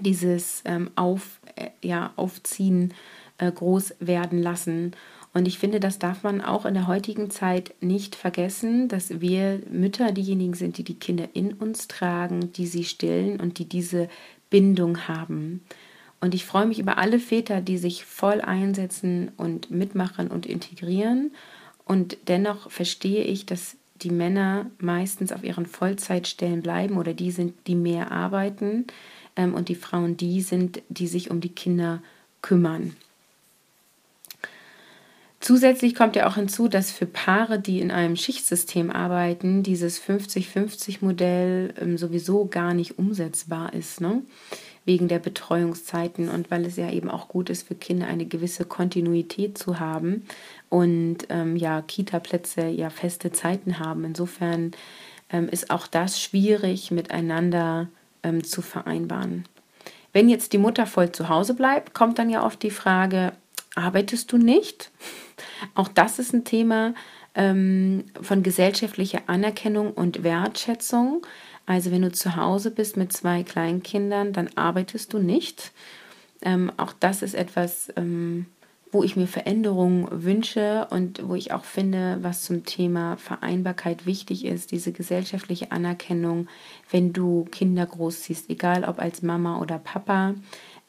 dieses 0.00 0.62
ähm, 0.64 0.90
Auf, 0.96 1.38
äh, 1.54 1.68
ja, 1.80 2.12
Aufziehen, 2.16 2.92
äh, 3.38 3.52
groß 3.52 3.94
werden 4.00 4.42
lassen. 4.42 4.96
Und 5.32 5.46
ich 5.46 5.60
finde, 5.60 5.78
das 5.78 6.00
darf 6.00 6.24
man 6.24 6.40
auch 6.40 6.66
in 6.66 6.74
der 6.74 6.88
heutigen 6.88 7.30
Zeit 7.30 7.72
nicht 7.80 8.16
vergessen, 8.16 8.88
dass 8.88 9.20
wir 9.20 9.62
Mütter 9.70 10.10
diejenigen 10.10 10.54
sind, 10.54 10.76
die 10.78 10.84
die 10.84 10.98
Kinder 10.98 11.28
in 11.34 11.52
uns 11.52 11.86
tragen, 11.86 12.52
die 12.52 12.66
sie 12.66 12.82
stillen 12.82 13.38
und 13.38 13.60
die 13.60 13.68
diese 13.68 14.08
Bindung 14.50 15.06
haben. 15.06 15.62
Und 16.20 16.34
ich 16.34 16.44
freue 16.44 16.66
mich 16.66 16.80
über 16.80 16.98
alle 16.98 17.20
Väter, 17.20 17.60
die 17.60 17.78
sich 17.78 18.04
voll 18.04 18.40
einsetzen 18.40 19.30
und 19.36 19.70
mitmachen 19.70 20.32
und 20.32 20.46
integrieren. 20.46 21.30
Und 21.88 22.18
dennoch 22.28 22.70
verstehe 22.70 23.24
ich, 23.24 23.46
dass 23.46 23.76
die 24.02 24.10
Männer 24.10 24.66
meistens 24.78 25.32
auf 25.32 25.42
ihren 25.42 25.66
Vollzeitstellen 25.66 26.62
bleiben 26.62 26.98
oder 26.98 27.14
die 27.14 27.32
sind, 27.32 27.54
die 27.66 27.74
mehr 27.74 28.12
arbeiten 28.12 28.86
ähm, 29.34 29.54
und 29.54 29.68
die 29.68 29.74
Frauen 29.74 30.16
die 30.16 30.42
sind, 30.42 30.82
die 30.88 31.08
sich 31.08 31.30
um 31.30 31.40
die 31.40 31.48
Kinder 31.48 32.00
kümmern. 32.42 32.94
Zusätzlich 35.40 35.94
kommt 35.94 36.14
ja 36.14 36.28
auch 36.28 36.34
hinzu, 36.34 36.68
dass 36.68 36.90
für 36.90 37.06
Paare, 37.06 37.58
die 37.58 37.80
in 37.80 37.90
einem 37.90 38.16
Schichtsystem 38.16 38.90
arbeiten, 38.90 39.62
dieses 39.62 40.00
50-50-Modell 40.02 41.74
ähm, 41.80 41.96
sowieso 41.96 42.46
gar 42.46 42.74
nicht 42.74 42.98
umsetzbar 42.98 43.72
ist. 43.72 44.00
Ne? 44.00 44.22
Wegen 44.88 45.06
der 45.06 45.18
Betreuungszeiten 45.18 46.30
und 46.30 46.50
weil 46.50 46.64
es 46.64 46.76
ja 46.76 46.90
eben 46.90 47.10
auch 47.10 47.28
gut 47.28 47.50
ist 47.50 47.68
für 47.68 47.74
Kinder 47.74 48.06
eine 48.06 48.24
gewisse 48.24 48.64
Kontinuität 48.64 49.58
zu 49.58 49.78
haben 49.78 50.26
und 50.70 51.18
ähm, 51.28 51.56
ja 51.56 51.82
Kita-Plätze 51.82 52.66
ja 52.68 52.88
feste 52.88 53.30
Zeiten 53.30 53.78
haben. 53.78 54.04
Insofern 54.04 54.72
ähm, 55.30 55.46
ist 55.50 55.70
auch 55.70 55.86
das 55.86 56.18
schwierig 56.20 56.90
miteinander 56.90 57.88
ähm, 58.22 58.42
zu 58.42 58.62
vereinbaren. 58.62 59.44
Wenn 60.14 60.30
jetzt 60.30 60.54
die 60.54 60.58
Mutter 60.58 60.86
voll 60.86 61.12
zu 61.12 61.28
Hause 61.28 61.52
bleibt, 61.52 61.92
kommt 61.92 62.18
dann 62.18 62.30
ja 62.30 62.44
oft 62.44 62.62
die 62.62 62.70
Frage, 62.70 63.32
arbeitest 63.74 64.32
du 64.32 64.38
nicht? 64.38 64.90
Auch 65.74 65.88
das 65.88 66.18
ist 66.18 66.32
ein 66.32 66.44
Thema 66.44 66.94
ähm, 67.34 68.04
von 68.22 68.42
gesellschaftlicher 68.42 69.20
Anerkennung 69.26 69.92
und 69.92 70.24
Wertschätzung. 70.24 71.26
Also 71.68 71.90
wenn 71.90 72.00
du 72.00 72.10
zu 72.10 72.34
Hause 72.34 72.70
bist 72.70 72.96
mit 72.96 73.12
zwei 73.12 73.42
Kleinkindern, 73.42 74.32
dann 74.32 74.48
arbeitest 74.54 75.12
du 75.12 75.18
nicht. 75.18 75.72
Ähm, 76.40 76.72
auch 76.78 76.94
das 76.98 77.20
ist 77.20 77.34
etwas, 77.34 77.92
ähm, 77.94 78.46
wo 78.90 79.02
ich 79.02 79.16
mir 79.16 79.26
Veränderungen 79.26 80.08
wünsche 80.24 80.86
und 80.88 81.28
wo 81.28 81.34
ich 81.34 81.52
auch 81.52 81.64
finde, 81.64 82.20
was 82.22 82.40
zum 82.40 82.64
Thema 82.64 83.18
Vereinbarkeit 83.18 84.06
wichtig 84.06 84.46
ist, 84.46 84.72
diese 84.72 84.92
gesellschaftliche 84.92 85.70
Anerkennung, 85.70 86.48
wenn 86.90 87.12
du 87.12 87.44
Kinder 87.50 87.84
großziehst, 87.84 88.48
egal 88.48 88.84
ob 88.84 88.98
als 88.98 89.20
Mama 89.20 89.60
oder 89.60 89.78
Papa, 89.78 90.36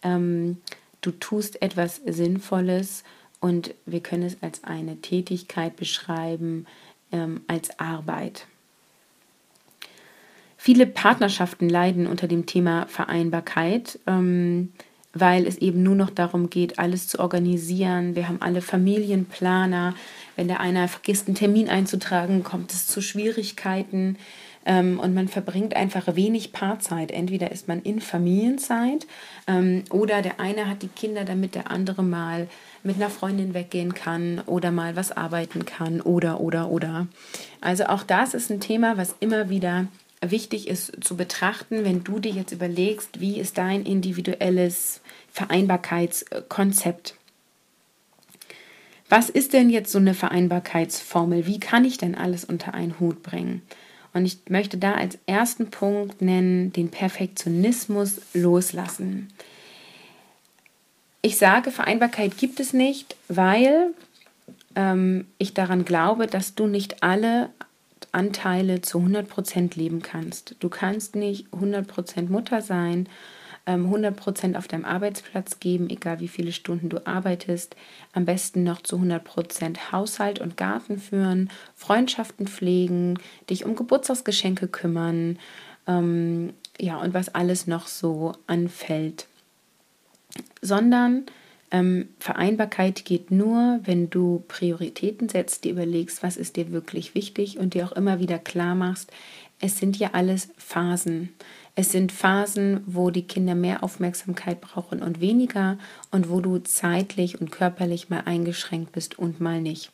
ähm, 0.02 0.62
du 1.02 1.12
tust 1.12 1.62
etwas 1.62 1.98
Sinnvolles 2.06 3.04
und 3.42 3.76
wir 3.86 4.00
können 4.00 4.24
es 4.24 4.42
als 4.42 4.64
eine 4.64 5.02
Tätigkeit 5.02 5.76
beschreiben, 5.76 6.68
ähm, 7.12 7.42
als 7.48 7.78
Arbeit. 7.82 8.48
Viele 10.62 10.86
Partnerschaften 10.86 11.70
leiden 11.70 12.06
unter 12.06 12.28
dem 12.28 12.46
Thema 12.46 12.86
Vereinbarkeit, 12.88 13.98
ähm, 14.06 14.74
weil 15.14 15.48
es 15.48 15.58
eben 15.58 15.84
nur 15.84 15.96
noch 15.96 16.10
darum 16.10 16.50
geht, 16.50 16.80
alles 16.80 17.08
zu 17.08 17.22
organisieren. 17.22 18.14
Wir 18.14 18.28
haben 18.28 18.42
alle 18.42 18.62
Familienplaner. 18.62 19.96
Wenn 20.36 20.50
der 20.50 20.60
eine 20.60 20.90
vergisst, 20.90 21.28
einen 21.28 21.36
Termin 21.36 21.70
einzutragen, 21.70 22.44
kommt 22.44 22.74
es 22.74 22.88
zu 22.88 23.00
Schwierigkeiten 23.02 24.18
ähm, 24.66 25.00
und 25.00 25.14
man 25.14 25.30
verbringt 25.30 25.78
einfach 25.78 26.14
wenig 26.18 26.52
Paarzeit. 26.52 27.12
Entweder 27.12 27.54
ist 27.54 27.70
man 27.70 27.82
in 27.82 28.02
Familienzeit 28.02 29.08
ähm, 29.48 29.86
oder 29.92 30.22
der 30.22 30.42
eine 30.42 30.68
hat 30.70 30.82
die 30.82 30.90
Kinder, 30.90 31.24
damit 31.24 31.56
der 31.56 31.72
andere 31.72 32.04
mal 32.04 32.50
mit 32.84 32.98
einer 32.98 33.10
Freundin 33.10 33.54
weggehen 33.54 33.94
kann 33.94 34.42
oder 34.46 34.72
mal 34.72 34.98
was 34.98 35.16
arbeiten 35.16 35.64
kann 35.64 36.02
oder 36.02 36.42
oder 36.42 36.70
oder. 36.70 37.08
Also 37.62 37.86
auch 37.86 38.04
das 38.04 38.34
ist 38.34 38.52
ein 38.52 38.60
Thema, 38.60 38.98
was 38.98 39.16
immer 39.22 39.50
wieder 39.50 39.88
wichtig 40.22 40.68
ist 40.68 41.04
zu 41.04 41.16
betrachten, 41.16 41.86
wenn 41.86 42.04
du 42.04 42.20
dir 42.20 42.32
jetzt 42.32 42.52
überlegst, 42.52 43.20
wie 43.20 43.40
ist 43.40 43.58
dein 43.58 43.86
individuelles 43.86 45.02
Vereinbarkeitskonzept. 45.32 47.16
Was 49.08 49.30
ist 49.30 49.54
denn 49.54 49.70
jetzt 49.70 49.92
so 49.92 49.98
eine 49.98 50.14
Vereinbarkeitsformel? 50.14 51.48
Wie 51.48 51.60
kann 51.60 51.86
ich 51.86 51.98
denn 51.98 52.16
alles 52.16 52.46
unter 52.46 52.74
einen 52.74 53.00
Hut 53.00 53.24
bringen? 53.24 53.64
Und 54.14 54.26
ich 54.26 54.40
möchte 54.50 54.78
da 54.78 54.94
als 54.94 55.18
ersten 55.26 55.72
Punkt 55.72 56.22
nennen, 56.22 56.74
den 56.74 56.90
Perfektionismus 56.90 58.22
loslassen. 58.34 59.30
Ich 61.22 61.38
sage, 61.38 61.72
Vereinbarkeit 61.72 62.38
gibt 62.38 62.60
es 62.60 62.74
nicht, 62.74 63.16
weil 63.28 63.94
ähm, 64.76 65.28
ich 65.38 65.54
daran 65.54 65.86
glaube, 65.86 66.28
dass 66.28 66.56
du 66.56 66.68
nicht 66.68 67.04
alle 67.04 67.50
Anteile 68.12 68.82
zu 68.82 69.00
100% 69.00 69.78
leben 69.78 70.02
kannst. 70.02 70.56
Du 70.60 70.70
kannst 70.70 71.16
nicht 71.16 71.48
100% 71.54 72.30
Mutter 72.30 72.62
sein, 72.62 73.08
100% 73.68 74.44
ähm, 74.46 74.56
auf 74.56 74.68
deinem 74.68 74.86
Arbeitsplatz 74.86 75.60
geben, 75.60 75.90
egal 75.90 76.20
wie 76.20 76.28
viele 76.28 76.52
Stunden 76.52 76.90
du 76.90 77.06
arbeitest. 77.06 77.76
Am 78.14 78.26
besten 78.26 78.64
noch 78.64 78.82
zu 78.82 78.98
100% 78.98 79.92
Haushalt 79.92 80.40
und 80.40 80.58
Garten 80.58 80.98
führen, 80.98 81.50
Freundschaften 81.76 82.48
pflegen, 82.48 83.20
dich 83.50 83.66
um 83.66 83.76
Geburtstagsgeschenke 83.76 84.68
kümmern, 84.68 85.38
ähm, 85.88 86.54
ja, 86.80 86.98
und 86.98 87.14
was 87.14 87.36
alles 87.36 87.68
noch 87.68 87.88
so 87.88 88.34
anfällt. 88.48 89.28
Sondern 90.62 91.26
ähm, 91.72 92.10
Vereinbarkeit 92.20 93.06
geht 93.06 93.32
nur, 93.32 93.80
wenn 93.84 94.10
du 94.10 94.44
Prioritäten 94.48 95.30
setzt, 95.30 95.64
dir 95.64 95.72
überlegst, 95.74 96.24
was 96.24 96.38
ist 96.38 96.56
dir 96.56 96.72
wirklich 96.72 97.16
wichtig 97.16 97.60
und 97.60 97.74
dir 97.74 97.86
auch 97.86 97.92
immer 97.92 98.20
wieder 98.20 98.40
klar 98.40 98.76
machst, 98.76 99.12
es 99.62 99.78
sind 99.78 99.98
ja 99.98 100.12
alles 100.14 100.50
Phasen. 100.58 101.34
Es 101.76 101.92
sind 101.92 102.12
Phasen, 102.12 102.82
wo 102.86 103.10
die 103.10 103.28
Kinder 103.28 103.56
mehr 103.56 103.84
Aufmerksamkeit 103.84 104.62
brauchen 104.62 105.02
und 105.02 105.22
weniger 105.22 105.78
und 106.12 106.30
wo 106.30 106.42
du 106.42 106.58
zeitlich 106.60 107.40
und 107.40 107.52
körperlich 107.52 108.10
mal 108.10 108.22
eingeschränkt 108.26 108.92
bist 108.92 109.20
und 109.20 109.40
mal 109.40 109.62
nicht. 109.62 109.92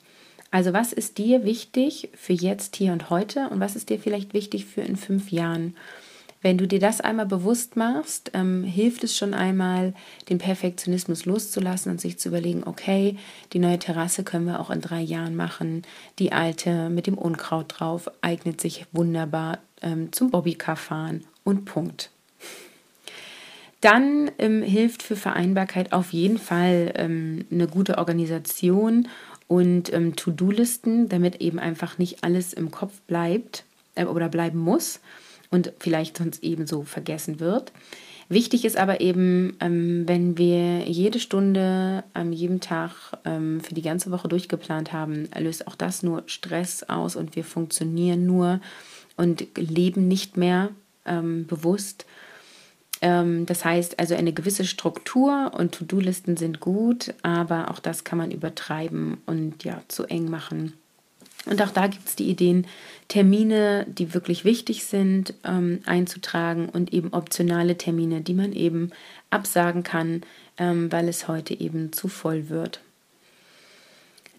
Also 0.52 0.72
was 0.72 0.94
ist 0.94 1.18
dir 1.18 1.44
wichtig 1.44 2.10
für 2.16 2.34
jetzt, 2.34 2.76
hier 2.76 2.94
und 2.94 3.10
heute 3.10 3.50
und 3.50 3.60
was 3.60 3.76
ist 3.76 3.90
dir 3.90 4.00
vielleicht 4.00 4.34
wichtig 4.34 4.66
für 4.66 4.82
in 4.82 4.96
fünf 4.96 5.32
Jahren? 5.32 5.76
Wenn 6.46 6.60
du 6.60 6.68
dir 6.68 6.78
das 6.78 7.02
einmal 7.02 7.26
bewusst 7.26 7.76
machst, 7.76 8.30
ähm, 8.36 8.64
hilft 8.64 9.04
es 9.04 9.18
schon 9.18 9.34
einmal, 9.34 9.96
den 10.30 10.38
Perfektionismus 10.38 11.26
loszulassen 11.26 11.92
und 11.92 12.00
sich 12.00 12.20
zu 12.20 12.30
überlegen, 12.30 12.62
okay, 12.68 13.18
die 13.52 13.58
neue 13.58 13.80
Terrasse 13.80 14.24
können 14.24 14.46
wir 14.46 14.60
auch 14.60 14.70
in 14.70 14.80
drei 14.80 15.02
Jahren 15.02 15.36
machen. 15.36 15.82
Die 16.20 16.34
alte 16.34 16.92
mit 16.92 17.08
dem 17.08 17.18
Unkraut 17.18 17.74
drauf 17.80 18.12
eignet 18.22 18.62
sich 18.62 18.86
wunderbar 18.92 19.58
ähm, 19.82 20.14
zum 20.14 20.30
Bobbycar 20.30 20.76
fahren 20.76 21.24
und 21.44 21.66
Punkt. 21.66 22.12
Dann 23.82 24.30
ähm, 24.38 24.62
hilft 24.62 25.02
für 25.02 25.16
Vereinbarkeit 25.16 25.94
auf 25.94 26.14
jeden 26.14 26.38
Fall 26.38 26.94
ähm, 26.94 27.46
eine 27.50 27.68
gute 27.68 27.98
Organisation 27.98 29.08
und 29.48 29.92
ähm, 29.92 30.16
To-Do-Listen, 30.16 31.10
damit 31.10 31.42
eben 31.42 31.58
einfach 31.58 31.98
nicht 31.98 32.24
alles 32.24 32.54
im 32.54 32.70
Kopf 32.70 33.02
bleibt 33.08 33.64
äh, 33.96 34.06
oder 34.06 34.30
bleiben 34.30 34.60
muss 34.60 35.00
und 35.56 35.72
vielleicht 35.80 36.18
sonst 36.18 36.44
eben 36.44 36.68
so 36.68 36.84
vergessen 36.84 37.40
wird. 37.40 37.72
Wichtig 38.28 38.66
ist 38.66 38.76
aber 38.76 39.02
eben, 39.02 39.56
ähm, 39.62 40.04
wenn 40.08 40.38
wir 40.38 40.80
jede 40.80 41.20
Stunde 41.20 42.04
an 42.14 42.34
jedem 42.34 42.60
Tag 42.60 42.92
ähm, 43.24 43.62
für 43.62 43.74
die 43.74 43.84
ganze 43.84 44.12
Woche 44.12 44.28
durchgeplant 44.28 44.92
haben, 44.92 45.30
löst 45.38 45.68
auch 45.68 45.76
das 45.76 46.04
nur 46.04 46.24
Stress 46.26 46.84
aus 46.84 47.16
und 47.16 47.36
wir 47.36 47.44
funktionieren 47.44 48.26
nur 48.26 48.60
und 49.16 49.48
leben 49.56 50.08
nicht 50.08 50.38
mehr 50.38 50.70
ähm, 51.06 51.48
bewusst. 51.48 52.06
Das 53.02 53.66
heißt 53.66 54.00
also 54.00 54.16
eine 54.16 54.32
gewisse 54.32 54.64
Struktur 54.64 55.52
und 55.54 55.74
To-Do-Listen 55.76 56.38
sind 56.38 56.62
gut, 56.62 57.14
aber 57.24 57.70
auch 57.70 57.80
das 57.80 58.06
kann 58.06 58.18
man 58.18 58.32
übertreiben 58.32 59.18
und 59.26 59.66
ja 59.66 59.82
zu 59.90 60.06
eng 60.06 60.30
machen. 60.30 60.74
Und 61.46 61.62
auch 61.62 61.72
da 61.72 61.88
gibt 61.88 62.08
es 62.08 62.16
die 62.16 62.30
Ideen, 62.30 62.66
Termine, 63.08 63.86
die 63.88 64.14
wirklich 64.14 64.46
wichtig 64.46 64.86
sind, 64.86 65.34
ähm, 65.44 65.82
einzutragen 65.86 66.70
und 66.70 66.92
eben 66.92 67.14
optionale 67.14 67.78
Termine, 67.78 68.22
die 68.22 68.34
man 68.34 68.52
eben 68.54 68.92
absagen 69.30 69.84
kann, 69.84 70.22
ähm, 70.58 70.92
weil 70.92 71.08
es 71.08 71.28
heute 71.28 71.60
eben 71.60 71.94
zu 71.94 72.08
voll 72.08 72.50
wird. 72.50 72.82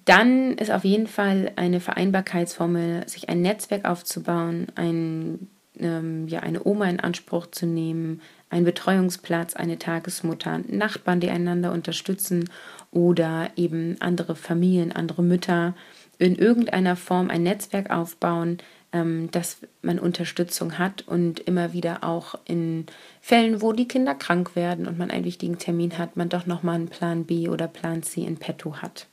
Dann 0.05 0.53
ist 0.53 0.71
auf 0.71 0.85
jeden 0.85 1.07
Fall 1.07 1.53
eine 1.57 1.81
Vereinbarkeitsformel, 1.81 3.09
sich 3.09 3.29
ein 3.29 3.43
Netzwerk 3.43 3.85
aufzubauen, 3.85 4.69
ein, 4.77 5.49
ähm, 5.79 6.29
ja, 6.29 6.41
eine 6.41 6.65
Oma 6.65 6.89
in 6.89 7.01
Anspruch 7.01 7.47
zu 7.49 7.67
nehmen, 7.67 8.21
einen 8.49 8.65
Betreuungsplatz, 8.65 9.55
eine 9.55 9.79
Tagesmutter, 9.79 10.61
Nachbarn, 10.69 11.21
die 11.21 11.31
einander 11.31 11.73
unterstützen 11.73 12.49
oder 12.93 13.51
eben 13.57 13.97
andere 14.01 14.37
Familien, 14.37 14.93
andere 14.93 15.23
Mütter, 15.23 15.75
in 16.19 16.37
irgendeiner 16.37 16.97
Form 16.97 17.31
ein 17.31 17.43
Netzwerk 17.43 17.91
aufbauen, 17.91 18.59
ähm, 18.93 19.31
dass 19.31 19.59
man 19.83 19.99
Unterstützung 19.99 20.79
hat 20.79 21.07
und 21.07 21.41
immer 21.41 21.73
wieder 21.73 22.05
auch 22.05 22.37
in 22.45 22.87
Fällen, 23.21 23.61
wo 23.61 23.73
die 23.73 23.89
Kinder 23.89 24.15
krank 24.15 24.57
werden 24.57 24.87
und 24.87 24.99
man 24.99 25.11
einen 25.11 25.25
wichtigen 25.25 25.59
Termin 25.59 25.99
hat, 25.99 26.17
man 26.17 26.29
doch 26.29 26.47
nochmal 26.47 26.77
einen 26.77 26.89
Plan 26.89 27.25
B 27.25 27.49
oder 27.49 27.69
Plan 27.69 28.03
C 28.03 28.23
in 28.23 28.37
petto 28.37 28.77
hat. 28.77 29.07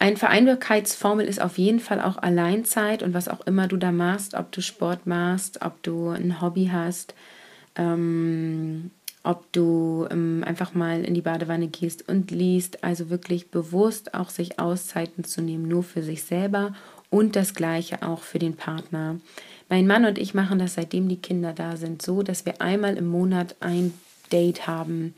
Eine 0.00 0.16
Vereinbarkeitsformel 0.16 1.26
ist 1.26 1.40
auf 1.40 1.58
jeden 1.58 1.80
Fall 1.80 2.00
auch 2.00 2.18
Alleinzeit 2.18 3.02
und 3.02 3.14
was 3.14 3.28
auch 3.28 3.40
immer 3.46 3.66
du 3.66 3.76
da 3.76 3.90
machst, 3.90 4.34
ob 4.34 4.52
du 4.52 4.60
Sport 4.60 5.06
machst, 5.06 5.62
ob 5.62 5.82
du 5.82 6.10
ein 6.10 6.40
Hobby 6.40 6.70
hast, 6.72 7.14
ähm, 7.74 8.92
ob 9.28 9.52
du 9.52 10.06
ähm, 10.10 10.42
einfach 10.46 10.72
mal 10.72 11.04
in 11.04 11.12
die 11.12 11.20
Badewanne 11.20 11.68
gehst 11.68 12.08
und 12.08 12.30
liest. 12.30 12.82
Also 12.82 13.10
wirklich 13.10 13.50
bewusst 13.50 14.14
auch 14.14 14.30
sich 14.30 14.58
Auszeiten 14.58 15.22
zu 15.22 15.42
nehmen, 15.42 15.68
nur 15.68 15.82
für 15.82 16.02
sich 16.02 16.22
selber 16.22 16.72
und 17.10 17.36
das 17.36 17.52
gleiche 17.52 18.02
auch 18.02 18.22
für 18.22 18.38
den 18.38 18.56
Partner. 18.56 19.20
Mein 19.68 19.86
Mann 19.86 20.06
und 20.06 20.16
ich 20.16 20.32
machen 20.32 20.58
das, 20.58 20.74
seitdem 20.74 21.10
die 21.10 21.20
Kinder 21.20 21.52
da 21.52 21.76
sind, 21.76 22.00
so, 22.00 22.22
dass 22.22 22.46
wir 22.46 22.62
einmal 22.62 22.96
im 22.96 23.06
Monat 23.06 23.54
ein 23.60 23.92
Date 24.32 24.66
haben. 24.66 25.12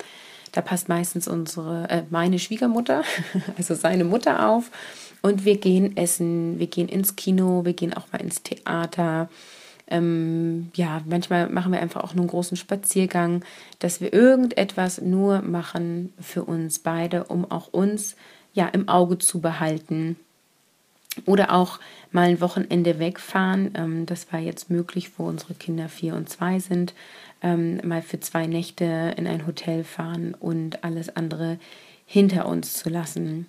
Da 0.51 0.61
passt 0.61 0.89
meistens 0.89 1.29
unsere, 1.29 1.89
äh, 1.89 2.03
meine 2.11 2.41
Schwiegermutter, 2.41 3.05
also 3.57 3.77
seine 3.77 4.03
Mutter 4.03 4.49
auf. 4.49 4.73
Und 5.23 5.45
wir 5.45 5.57
gehen 5.59 5.97
essen, 5.97 6.59
wir 6.59 6.67
gehen 6.67 6.89
ins 6.89 7.15
Kino, 7.15 7.65
wir 7.65 7.75
gehen 7.75 7.95
auch 7.95 8.11
mal 8.11 8.21
ins 8.21 8.43
Theater. 8.43 9.29
Ähm, 9.91 10.71
ja, 10.75 11.03
manchmal 11.05 11.49
machen 11.49 11.73
wir 11.73 11.81
einfach 11.81 12.03
auch 12.03 12.15
nur 12.15 12.23
einen 12.23 12.31
großen 12.31 12.57
Spaziergang, 12.57 13.45
dass 13.81 14.01
wir 14.01 14.13
irgendetwas 14.13 15.01
nur 15.01 15.43
machen 15.43 16.13
für 16.21 16.45
uns 16.45 16.79
beide, 16.79 17.25
um 17.25 17.51
auch 17.51 17.69
uns 17.73 18.17
ja 18.55 18.67
im 18.69 18.89
Auge 18.89 19.19
zu 19.19 19.41
behalten. 19.41 20.17
Oder 21.27 21.53
auch 21.53 21.81
mal 22.13 22.29
ein 22.29 22.41
Wochenende 22.41 22.99
wegfahren. 22.99 23.73
Ähm, 23.75 24.07
das 24.07 24.33
war 24.33 24.41
jetzt 24.41 24.71
möglich, 24.71 25.19
wo 25.19 25.27
unsere 25.27 25.55
Kinder 25.55 25.89
vier 25.89 26.15
und 26.15 26.29
zwei 26.29 26.61
sind. 26.61 26.95
Ähm, 27.43 27.81
mal 27.85 28.03
für 28.03 28.21
zwei 28.21 28.47
Nächte 28.47 29.15
in 29.17 29.27
ein 29.27 29.47
Hotel 29.47 29.83
fahren 29.83 30.35
und 30.39 30.85
alles 30.85 31.15
andere 31.17 31.59
hinter 32.07 32.47
uns 32.47 32.75
zu 32.75 32.91
lassen. 32.91 33.47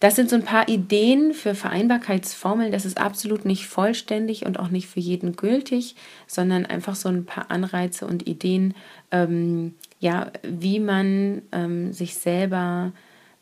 Das 0.00 0.14
sind 0.14 0.30
so 0.30 0.36
ein 0.36 0.44
paar 0.44 0.68
Ideen 0.68 1.34
für 1.34 1.54
Vereinbarkeitsformeln. 1.56 2.70
Das 2.70 2.84
ist 2.84 2.98
absolut 2.98 3.44
nicht 3.44 3.66
vollständig 3.66 4.46
und 4.46 4.58
auch 4.58 4.68
nicht 4.68 4.86
für 4.88 5.00
jeden 5.00 5.34
gültig, 5.34 5.96
sondern 6.28 6.66
einfach 6.66 6.94
so 6.94 7.08
ein 7.08 7.24
paar 7.24 7.50
Anreize 7.50 8.06
und 8.06 8.28
Ideen, 8.28 8.74
ähm, 9.10 9.74
ja, 9.98 10.30
wie 10.42 10.78
man 10.78 11.42
ähm, 11.50 11.92
sich 11.92 12.14
selber 12.14 12.92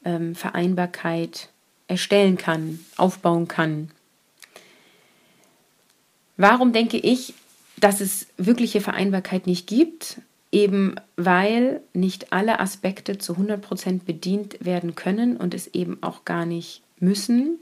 ähm, 0.04 0.34
Vereinbarkeit 0.34 1.50
erstellen 1.88 2.38
kann, 2.38 2.80
aufbauen 2.96 3.48
kann. 3.48 3.90
Warum 6.38 6.72
denke 6.72 6.96
ich, 6.96 7.34
dass 7.78 8.00
es 8.00 8.28
wirkliche 8.38 8.80
Vereinbarkeit 8.80 9.46
nicht 9.46 9.66
gibt? 9.66 10.22
Eben 10.52 10.96
weil 11.16 11.80
nicht 11.92 12.32
alle 12.32 12.60
Aspekte 12.60 13.18
zu 13.18 13.34
100% 13.34 14.04
bedient 14.04 14.64
werden 14.64 14.94
können 14.94 15.36
und 15.36 15.54
es 15.54 15.68
eben 15.68 16.02
auch 16.02 16.24
gar 16.24 16.46
nicht 16.46 16.82
müssen 16.98 17.58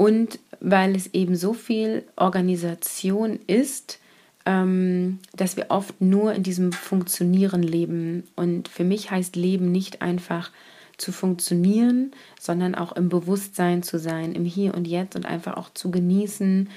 und 0.00 0.38
weil 0.60 0.96
es 0.96 1.12
eben 1.12 1.36
so 1.36 1.52
viel 1.52 2.04
Organisation 2.16 3.38
ist, 3.46 3.98
ähm, 4.46 5.18
dass 5.36 5.58
wir 5.58 5.66
oft 5.68 6.00
nur 6.00 6.32
in 6.32 6.42
diesem 6.42 6.72
Funktionieren 6.72 7.62
leben. 7.62 8.24
Und 8.34 8.68
für 8.68 8.84
mich 8.84 9.10
heißt 9.10 9.36
Leben 9.36 9.70
nicht 9.70 10.00
einfach 10.00 10.52
zu 10.96 11.12
funktionieren, 11.12 12.12
sondern 12.40 12.74
auch 12.74 12.92
im 12.92 13.10
Bewusstsein 13.10 13.82
zu 13.82 13.98
sein, 13.98 14.32
im 14.32 14.46
Hier 14.46 14.72
und 14.74 14.88
Jetzt 14.88 15.16
und 15.16 15.26
einfach 15.26 15.58
auch 15.58 15.68
zu 15.74 15.90
genießen, 15.90 16.70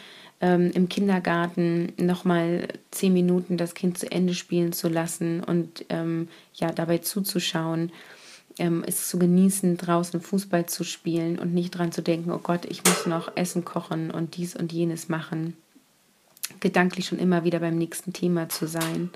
ähm, 0.44 0.72
im 0.74 0.90
Kindergarten 0.90 1.94
nochmal 1.96 2.68
zehn 2.92 3.14
Minuten 3.14 3.56
das 3.56 3.76
Kind 3.76 3.98
zu 3.98 4.12
Ende 4.12 4.34
spielen 4.34 4.74
zu 4.74 4.90
lassen 4.90 5.42
und 5.42 5.86
ähm, 5.88 6.28
ja 6.54 6.70
dabei 6.70 6.98
zuzuschauen, 6.98 7.94
ähm, 8.60 8.84
es 8.86 9.08
zu 9.08 9.18
genießen, 9.18 9.78
draußen 9.78 10.20
Fußball 10.20 10.66
zu 10.66 10.84
spielen 10.84 11.40
und 11.40 11.54
nicht 11.54 11.72
dran 11.72 11.94
zu 11.94 12.02
denken, 12.02 12.30
oh 12.30 12.40
Gott, 12.40 12.66
ich 12.66 12.84
muss 12.84 13.06
noch 13.06 13.38
Essen 13.38 13.64
kochen 13.64 14.12
und 14.12 14.36
dies 14.36 14.54
und 14.54 14.74
jenes 14.74 15.08
machen. 15.08 15.56
Gedanklich 16.60 17.08
schon 17.08 17.20
immer 17.20 17.46
wieder 17.46 17.60
beim 17.60 17.78
nächsten 17.78 18.12
Thema 18.12 18.50
zu 18.50 18.68
sein. 18.68 19.12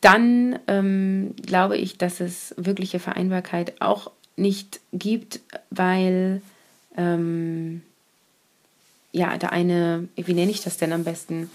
Dann 0.00 0.60
ähm, 0.68 1.34
glaube 1.44 1.78
ich, 1.78 1.98
dass 1.98 2.20
es 2.20 2.54
wirkliche 2.56 3.00
Vereinbarkeit 3.00 3.80
auch 3.80 4.12
nicht 4.36 4.80
gibt, 4.92 5.40
weil 5.70 6.42
ähm, 6.96 7.82
ja, 9.14 9.38
da 9.38 9.48
eine, 9.48 10.08
wie 10.16 10.34
nenne 10.34 10.50
ich 10.50 10.62
das 10.62 10.76
denn 10.76 10.92
am 10.92 11.04
besten? 11.04 11.48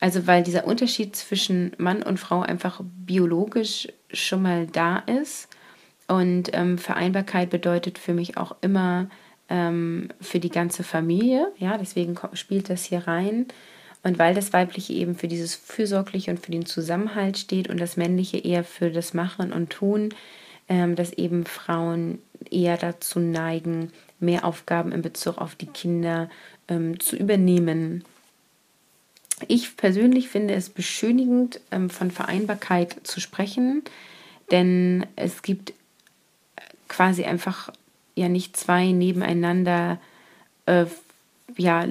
Also, 0.00 0.26
weil 0.26 0.42
dieser 0.42 0.66
Unterschied 0.66 1.14
zwischen 1.14 1.72
Mann 1.76 2.02
und 2.02 2.18
Frau 2.18 2.40
einfach 2.40 2.80
biologisch 2.82 3.88
schon 4.12 4.42
mal 4.42 4.66
da 4.66 4.98
ist. 4.98 5.48
Und 6.08 6.50
ähm, 6.54 6.78
Vereinbarkeit 6.78 7.50
bedeutet 7.50 7.98
für 7.98 8.14
mich 8.14 8.36
auch 8.38 8.56
immer 8.62 9.08
ähm, 9.50 10.08
für 10.20 10.40
die 10.40 10.48
ganze 10.48 10.84
Familie. 10.84 11.52
Ja, 11.58 11.76
deswegen 11.76 12.18
spielt 12.32 12.70
das 12.70 12.84
hier 12.84 13.06
rein. 13.06 13.46
Und 14.02 14.18
weil 14.18 14.34
das 14.34 14.52
Weibliche 14.54 14.94
eben 14.94 15.14
für 15.14 15.28
dieses 15.28 15.54
Fürsorgliche 15.54 16.30
und 16.30 16.40
für 16.40 16.50
den 16.50 16.66
Zusammenhalt 16.66 17.38
steht 17.38 17.68
und 17.68 17.78
das 17.78 17.96
Männliche 17.96 18.38
eher 18.38 18.64
für 18.64 18.90
das 18.90 19.14
Machen 19.14 19.52
und 19.52 19.70
Tun, 19.70 20.08
ähm, 20.68 20.96
dass 20.96 21.12
eben 21.12 21.44
Frauen 21.44 22.18
eher 22.50 22.78
dazu 22.78 23.20
neigen, 23.20 23.92
mehr 24.18 24.44
Aufgaben 24.46 24.92
in 24.92 25.02
Bezug 25.02 25.38
auf 25.38 25.54
die 25.54 25.66
Kinder 25.66 26.30
ähm, 26.72 27.00
zu 27.00 27.16
übernehmen. 27.16 28.04
Ich 29.48 29.76
persönlich 29.76 30.28
finde 30.28 30.54
es 30.54 30.70
beschönigend, 30.70 31.60
ähm, 31.70 31.90
von 31.90 32.10
Vereinbarkeit 32.10 32.96
zu 33.02 33.20
sprechen, 33.20 33.82
denn 34.50 35.06
es 35.16 35.42
gibt 35.42 35.72
quasi 36.88 37.24
einfach 37.24 37.72
ja 38.14 38.28
nicht 38.28 38.56
zwei 38.56 38.92
nebeneinander 38.92 40.00
äh, 40.66 40.86
ja, 41.56 41.86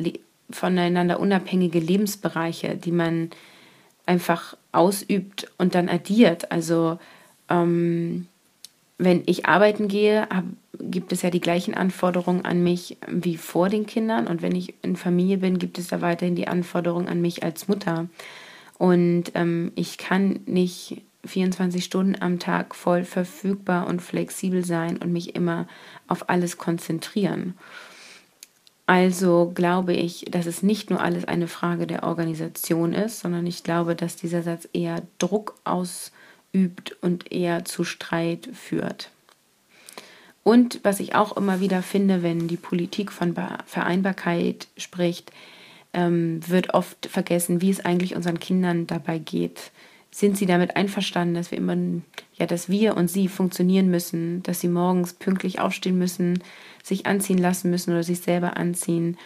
voneinander 0.50 1.20
unabhängige 1.20 1.80
Lebensbereiche, 1.80 2.76
die 2.76 2.92
man 2.92 3.32
einfach 4.06 4.58
ausübt 4.72 5.52
und 5.58 5.76
dann 5.76 5.90
addiert. 5.90 6.52
Also 6.52 7.00
ähm, 7.50 8.28
wenn 9.04 9.24
ich 9.26 9.48
arbeiten 9.48 9.88
gehe, 9.88 10.28
hab, 10.30 10.44
gibt 10.80 11.12
es 11.12 11.24
ja 11.24 11.32
die 11.32 11.42
gleichen 11.42 11.74
Anforderungen 11.74 12.46
an 12.46 12.62
mich 12.62 12.98
wie 13.08 13.36
vor 13.36 13.68
den 13.68 13.88
Kindern. 13.88 14.28
Und 14.28 14.44
wenn 14.44 14.56
ich 14.56 14.76
in 14.84 14.96
Familie 14.96 15.38
bin, 15.38 15.58
gibt 15.58 15.80
es 15.80 15.88
da 15.88 16.02
weiterhin 16.02 16.36
die 16.36 16.48
Anforderungen 16.48 17.08
an 17.08 17.20
mich 17.20 17.44
als 17.44 17.68
Mutter. 17.68 18.08
Und 18.78 19.32
ähm, 19.34 19.72
ich 19.76 19.98
kann 19.98 20.42
nicht 20.46 21.02
24 21.26 21.84
Stunden 21.84 22.16
am 22.22 22.38
Tag 22.38 22.76
voll 22.76 23.04
verfügbar 23.04 23.88
und 23.88 24.04
flexibel 24.04 24.64
sein 24.64 24.98
und 24.98 25.12
mich 25.12 25.36
immer 25.36 25.68
auf 26.08 26.30
alles 26.30 26.58
konzentrieren. 26.58 27.56
Also 28.86 29.52
glaube 29.56 29.94
ich, 29.94 30.26
dass 30.30 30.46
es 30.46 30.62
nicht 30.62 30.92
nur 30.92 31.02
alles 31.02 31.26
eine 31.26 31.48
Frage 31.48 31.88
der 31.88 32.04
Organisation 32.04 32.94
ist, 32.94 33.20
sondern 33.20 33.48
ich 33.48 33.64
glaube, 33.64 33.96
dass 33.96 34.16
dieser 34.16 34.44
Satz 34.44 34.68
eher 34.74 35.02
Druck 35.18 35.56
ausübt 36.54 36.96
und 37.02 37.32
eher 37.32 37.66
zu 37.66 37.84
Streit 37.84 38.50
führt. 38.54 39.10
Und 40.44 40.80
was 40.84 41.00
ich 41.00 41.14
auch 41.14 41.38
immer 41.38 41.60
wieder 41.60 41.84
finde, 41.84 42.24
wenn 42.24 42.48
die 42.48 42.58
Politik 42.58 43.12
von 43.12 43.36
Vereinbarkeit 43.66 44.68
spricht, 44.76 45.32
ähm, 45.94 46.40
wird 46.48 46.74
oft 46.74 47.06
vergessen, 47.06 47.62
wie 47.62 47.70
es 47.70 47.86
eigentlich 47.86 48.16
unseren 48.16 48.40
Kindern 48.40 48.88
dabei 48.88 49.20
geht. 49.20 49.72
Sind 50.10 50.38
sie 50.38 50.46
damit 50.46 50.76
einverstanden, 50.76 51.36
dass 51.36 51.52
wir 51.52 51.58
immer, 51.58 51.78
ja, 52.38 52.48
dass 52.48 52.70
wir 52.70 52.98
und 52.98 53.08
sie 53.08 53.28
funktionieren 53.28 53.92
müssen, 53.92 54.42
dass 54.44 54.62
sie 54.62 54.68
morgens 54.68 55.14
pünktlich 55.14 55.60
aufstehen 55.60 55.98
müssen, 55.98 56.44
sich 56.84 57.06
anziehen 57.06 57.38
lassen 57.38 57.70
müssen 57.70 57.92
oder 57.92 58.04
sich 58.04 58.22
selber 58.22 58.58
anziehen 58.58 59.18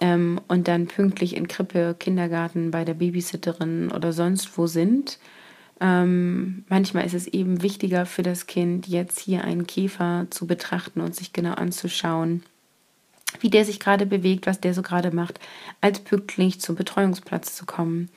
ähm, 0.00 0.40
und 0.48 0.66
dann 0.66 0.86
pünktlich 0.86 1.36
in 1.36 1.46
Krippe, 1.46 1.94
Kindergarten, 1.98 2.70
bei 2.70 2.84
der 2.84 2.94
Babysitterin 2.94 3.92
oder 3.92 4.12
sonst 4.12 4.56
wo 4.56 4.66
sind? 4.66 5.18
Ähm, 5.84 6.64
manchmal 6.70 7.04
ist 7.04 7.12
es 7.12 7.26
eben 7.26 7.60
wichtiger 7.60 8.06
für 8.06 8.22
das 8.22 8.46
Kind, 8.46 8.86
jetzt 8.86 9.20
hier 9.20 9.44
einen 9.44 9.66
Käfer 9.66 10.26
zu 10.30 10.46
betrachten 10.46 11.02
und 11.02 11.14
sich 11.14 11.34
genau 11.34 11.52
anzuschauen, 11.52 12.42
wie 13.40 13.50
der 13.50 13.66
sich 13.66 13.80
gerade 13.80 14.06
bewegt, 14.06 14.46
was 14.46 14.60
der 14.60 14.72
so 14.72 14.80
gerade 14.80 15.10
macht, 15.10 15.40
als 15.82 16.00
pünktlich 16.00 16.58
zum 16.58 16.74
Betreuungsplatz 16.74 17.54
zu 17.54 17.66
kommen. 17.66 18.08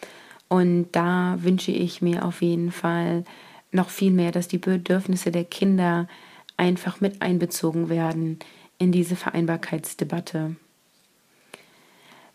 Und 0.48 0.88
da 0.94 1.36
wünsche 1.40 1.74
ich 1.74 2.02
mir 2.02 2.24
auf 2.24 2.42
jeden 2.42 2.72
Fall 2.72 3.26
noch 3.74 3.90
viel 3.90 4.12
mehr, 4.12 4.32
dass 4.32 4.48
die 4.48 4.60
Bedürfnisse 4.60 5.32
der 5.32 5.44
Kinder 5.44 6.08
einfach 6.56 7.02
mit 7.02 7.22
einbezogen 7.22 7.90
werden 7.90 8.40
in 8.78 8.94
diese 8.94 9.18
Vereinbarkeitsdebatte. 9.18 10.56